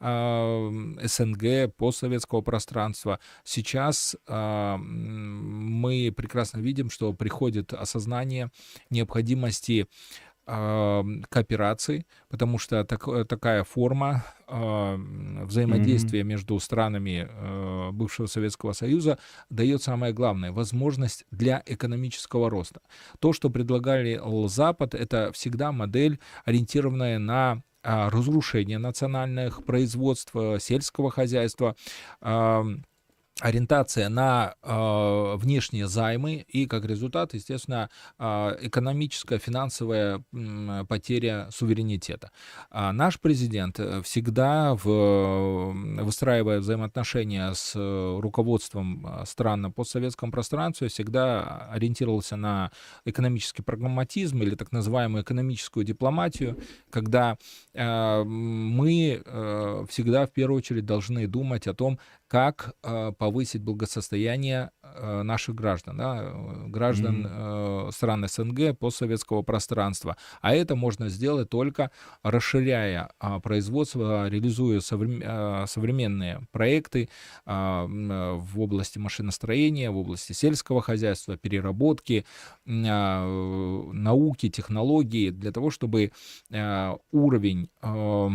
СНГ, 0.00 1.74
постсоветского 1.76 2.40
пространства. 2.40 3.20
Сейчас 3.44 4.16
мы 4.28 6.12
прекрасно 6.16 6.58
видим, 6.58 6.90
что 6.90 7.12
приходит 7.12 7.72
осознание 7.72 8.50
необходимости 8.90 9.88
кооперации, 10.46 12.06
потому 12.28 12.58
что 12.58 12.84
так, 12.84 13.08
э, 13.08 13.24
такая 13.24 13.64
форма 13.64 14.24
э, 14.46 14.96
взаимодействия 15.44 16.20
mm-hmm. 16.20 16.24
между 16.24 16.60
странами 16.60 17.26
э, 17.30 17.90
бывшего 17.92 18.26
Советского 18.26 18.74
Союза 18.74 19.18
дает 19.48 19.82
самое 19.82 20.12
главное 20.12 20.52
возможность 20.52 21.24
для 21.30 21.62
экономического 21.64 22.50
роста. 22.50 22.82
То, 23.20 23.32
что 23.32 23.48
предлагали 23.48 24.20
Запад, 24.48 24.94
это 24.94 25.32
всегда 25.32 25.72
модель, 25.72 26.18
ориентированная 26.44 27.18
на 27.18 27.62
разрушение 27.84 28.78
национальных 28.78 29.64
производств, 29.64 30.32
сельского 30.58 31.10
хозяйства, 31.10 31.76
ориентация 33.44 34.08
на 34.08 34.54
э, 34.62 35.36
внешние 35.36 35.86
займы 35.86 36.46
и 36.48 36.64
как 36.66 36.86
результат, 36.86 37.34
естественно, 37.34 37.90
э, 38.18 38.56
экономическая, 38.62 39.38
финансовая 39.38 40.24
э, 40.32 40.84
потеря 40.88 41.48
суверенитета. 41.50 42.30
А 42.70 42.92
наш 42.92 43.20
президент 43.20 43.78
всегда, 44.02 44.74
в, 44.74 45.72
выстраивая 46.02 46.60
взаимоотношения 46.60 47.52
с 47.52 47.74
руководством 47.74 49.06
стран 49.26 49.60
на 49.60 49.70
постсоветском 49.70 50.30
пространстве, 50.30 50.88
всегда 50.88 51.68
ориентировался 51.70 52.36
на 52.36 52.70
экономический 53.04 53.62
прагматизм 53.62 54.40
или 54.42 54.54
так 54.54 54.72
называемую 54.72 55.22
экономическую 55.22 55.84
дипломатию, 55.84 56.58
когда 56.88 57.36
э, 57.74 58.22
мы 58.24 59.22
э, 59.22 59.84
всегда 59.90 60.26
в 60.26 60.30
первую 60.30 60.58
очередь 60.58 60.86
должны 60.86 61.26
думать 61.26 61.66
о 61.66 61.74
том, 61.74 61.98
как 62.34 62.74
э, 62.82 63.12
повысить 63.16 63.62
благосостояние 63.62 64.72
э, 64.82 65.22
наших 65.22 65.54
граждан, 65.54 65.98
да, 65.98 66.32
граждан 66.66 67.24
mm-hmm. 67.24 67.88
э, 67.90 67.92
стран 67.92 68.26
СНГ, 68.28 68.76
постсоветского 68.76 69.42
пространства. 69.42 70.16
А 70.40 70.52
это 70.52 70.74
можно 70.74 71.08
сделать 71.08 71.48
только 71.48 71.92
расширяя 72.24 73.10
э, 73.20 73.38
производство, 73.40 74.28
реализуя 74.28 74.80
соврем, 74.80 75.20
э, 75.22 75.66
современные 75.68 76.40
проекты 76.50 77.08
э, 77.46 77.50
в 77.86 78.60
области 78.60 78.98
машиностроения, 78.98 79.92
в 79.92 79.96
области 79.96 80.32
сельского 80.32 80.82
хозяйства, 80.82 81.36
переработки, 81.36 82.26
э, 82.66 83.90
науки, 83.92 84.48
технологии, 84.48 85.30
для 85.30 85.52
того, 85.52 85.70
чтобы 85.70 86.10
э, 86.50 86.94
уровень 87.12 87.70
э, 87.80 88.28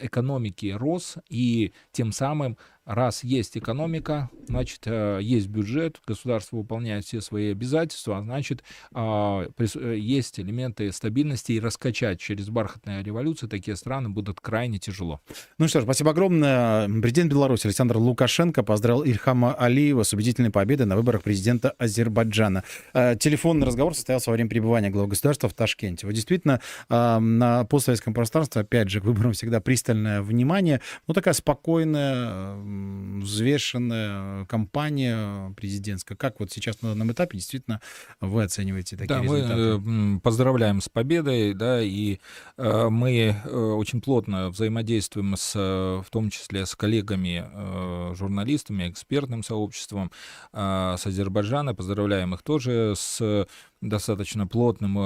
экономики 0.00 0.76
рос 0.76 1.16
и 1.30 1.72
тем 1.92 2.12
самым 2.12 2.58
раз 2.88 3.22
есть 3.22 3.56
экономика, 3.58 4.30
значит, 4.48 4.80
э, 4.86 5.18
есть 5.20 5.48
бюджет, 5.48 6.00
государство 6.06 6.56
выполняет 6.56 7.04
все 7.04 7.20
свои 7.20 7.52
обязательства, 7.52 8.18
а 8.18 8.22
значит, 8.22 8.64
а, 8.92 9.46
э, 9.58 9.96
есть 9.98 10.40
элементы 10.40 10.90
стабильности, 10.92 11.52
и 11.52 11.60
раскачать 11.60 12.18
через 12.18 12.48
бархатные 12.48 13.02
революции 13.02 13.46
такие 13.46 13.76
страны 13.76 14.08
будут 14.08 14.40
крайне 14.40 14.78
тяжело. 14.78 15.20
Ну 15.58 15.68
что 15.68 15.80
ж, 15.80 15.84
спасибо 15.84 16.12
огромное. 16.12 16.88
Президент 17.00 17.30
Беларуси 17.30 17.66
Александр 17.66 17.98
Лукашенко 17.98 18.62
поздравил 18.62 19.02
Ильхама 19.02 19.54
Алиева 19.54 20.02
с 20.02 20.14
убедительной 20.14 20.50
победой 20.50 20.86
на 20.86 20.96
выборах 20.96 21.22
президента 21.22 21.70
Азербайджана. 21.78 22.64
Э, 22.94 23.16
телефонный 23.16 23.66
разговор 23.66 23.94
состоялся 23.94 24.30
во 24.30 24.34
время 24.34 24.48
пребывания 24.48 24.88
главы 24.88 25.08
государства 25.08 25.50
в 25.50 25.54
Ташкенте. 25.54 26.06
Вот 26.06 26.14
действительно, 26.14 26.60
на 26.88 27.64
постсоветском 27.64 28.14
пространстве, 28.14 28.62
опять 28.62 28.88
же, 28.88 29.00
к 29.00 29.04
выборам 29.04 29.32
всегда 29.32 29.60
пристальное 29.60 30.22
внимание, 30.22 30.80
ну 31.06 31.14
такая 31.14 31.34
спокойная, 31.34 32.54
взвешенная 33.20 34.44
кампания 34.46 35.52
президентская. 35.56 36.16
Как 36.16 36.40
вот 36.40 36.50
сейчас 36.50 36.80
на 36.82 36.90
данном 36.90 37.12
этапе 37.12 37.38
действительно 37.38 37.80
вы 38.20 38.44
оцениваете 38.44 38.96
такие 38.96 39.18
да, 39.18 39.22
результаты? 39.22 39.78
Мы 39.78 40.16
э, 40.16 40.20
поздравляем 40.20 40.80
с 40.80 40.88
победой, 40.88 41.54
да, 41.54 41.82
и 41.82 42.18
э, 42.56 42.88
мы 42.88 43.36
э, 43.44 43.48
очень 43.50 44.00
плотно 44.00 44.50
взаимодействуем 44.50 45.36
с, 45.36 45.54
в 45.54 46.06
том 46.10 46.30
числе 46.30 46.66
с 46.66 46.74
коллегами, 46.74 47.44
журналистами, 48.14 48.88
экспертным 48.88 49.42
сообществом 49.42 50.10
с 50.52 51.00
Азербайджана. 51.04 51.74
Поздравляем 51.74 52.34
их 52.34 52.42
тоже 52.42 52.94
с 52.96 53.46
достаточно 53.80 54.46
плотным 54.46 54.96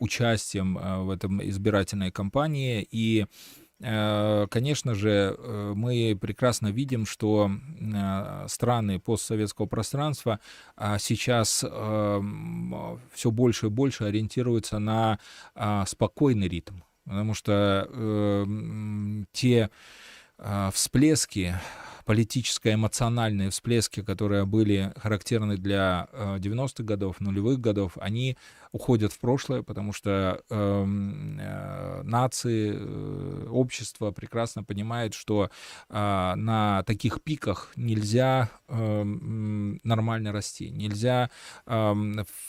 участием 0.00 0.78
в 1.06 1.10
этом 1.10 1.42
избирательной 1.42 2.10
кампании 2.10 2.86
и 2.90 3.26
Э, 3.71 3.71
конечно 3.82 4.94
же, 4.94 5.36
э, 5.36 5.72
мы 5.74 6.16
прекрасно 6.20 6.68
видим, 6.68 7.04
что 7.04 7.50
э, 7.50 8.44
страны 8.48 9.00
постсоветского 9.00 9.66
пространства 9.66 10.38
а, 10.76 10.98
сейчас 10.98 11.64
все 13.12 13.30
больше 13.30 13.66
и 13.66 13.70
больше 13.70 14.04
ориентируются 14.04 14.78
на 14.78 15.18
а, 15.54 15.84
спокойный 15.86 16.48
ритм, 16.48 16.76
потому 17.04 17.34
что 17.34 18.46
те 19.32 19.70
всплески 20.72 21.54
политическо-эмоциональные 22.04 23.50
всплески, 23.50 24.02
которые 24.02 24.44
были 24.44 24.92
характерны 24.96 25.56
для 25.56 26.08
90-х 26.12 26.84
годов, 26.84 27.20
нулевых 27.20 27.60
годов, 27.60 27.92
они 28.00 28.36
уходят 28.72 29.12
в 29.12 29.18
прошлое, 29.18 29.62
потому 29.62 29.92
что 29.92 30.42
эм, 30.48 31.38
э, 31.38 32.02
нации, 32.04 32.72
э, 32.74 33.46
общество 33.50 34.10
прекрасно 34.12 34.64
понимает, 34.64 35.12
что 35.12 35.50
э, 35.90 36.34
на 36.34 36.82
таких 36.84 37.22
пиках 37.22 37.70
нельзя 37.76 38.48
э, 38.68 39.02
нормально 39.04 40.32
расти, 40.32 40.70
нельзя 40.70 41.30
э, 41.66 41.92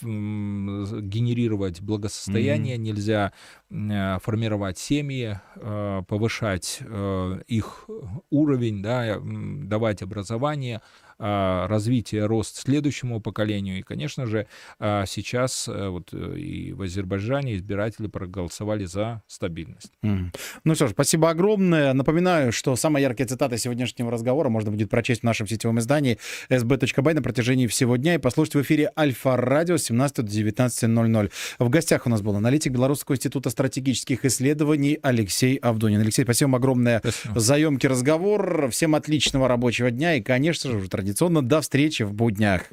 генерировать 0.02 1.82
благосостояние, 1.82 2.76
mm-hmm. 2.76 2.78
нельзя 2.78 3.32
э, 3.70 4.18
формировать 4.22 4.78
семьи, 4.78 5.38
э, 5.56 6.02
повышать 6.08 6.78
э, 6.80 7.42
их 7.46 7.86
уровень, 8.30 8.82
да, 8.82 9.20
давать 9.44 10.02
образование, 10.02 10.80
развитие, 11.18 12.26
рост 12.26 12.56
следующему 12.56 13.20
поколению. 13.20 13.78
И, 13.78 13.82
конечно 13.82 14.26
же, 14.26 14.46
а, 14.78 15.04
сейчас 15.06 15.68
э, 15.68 15.88
вот 15.88 16.10
э, 16.12 16.38
и 16.38 16.72
в 16.72 16.82
Азербайджане 16.82 17.56
избиратели 17.56 18.06
проголосовали 18.06 18.84
за 18.84 19.22
стабильность. 19.26 19.92
Mm. 20.02 20.34
Ну 20.64 20.74
что 20.74 20.88
ж, 20.88 20.90
спасибо 20.90 21.30
огромное. 21.30 21.92
Напоминаю, 21.92 22.52
что 22.52 22.76
самая 22.76 23.02
яркая 23.02 23.26
цитата 23.26 23.56
сегодняшнего 23.58 24.10
разговора 24.10 24.48
можно 24.48 24.70
будет 24.70 24.90
прочесть 24.90 25.20
в 25.22 25.24
нашем 25.24 25.46
сетевом 25.46 25.78
издании 25.78 26.18
sb.by 26.48 27.14
на 27.14 27.22
протяжении 27.22 27.66
всего 27.66 27.96
дня 27.96 28.14
и 28.14 28.18
послушать 28.18 28.54
в 28.54 28.62
эфире 28.62 28.90
Альфа-радио 28.98 29.76
с 29.76 29.84
17 29.84 30.16
до 30.16 30.22
19.00. 30.22 31.32
В 31.58 31.68
гостях 31.68 32.06
у 32.06 32.10
нас 32.10 32.22
был 32.22 32.36
аналитик 32.36 32.72
Белорусского 32.72 33.16
института 33.16 33.50
стратегических 33.50 34.24
исследований 34.24 34.98
Алексей 35.02 35.56
Авдонин. 35.56 36.00
Алексей, 36.00 36.24
спасибо 36.24 36.48
вам 36.48 36.56
огромное 36.56 37.00
спасибо. 37.00 37.40
за 37.40 37.56
емкий 37.56 37.88
разговор. 37.88 38.68
Всем 38.70 38.94
отличного 38.94 39.48
рабочего 39.48 39.90
дня 39.90 40.14
и, 40.14 40.22
конечно 40.22 40.70
же, 40.70 40.78
уже 40.78 40.88
традиционно 41.04 41.42
до 41.42 41.60
встречи 41.60 42.02
в 42.02 42.14
буднях. 42.14 42.72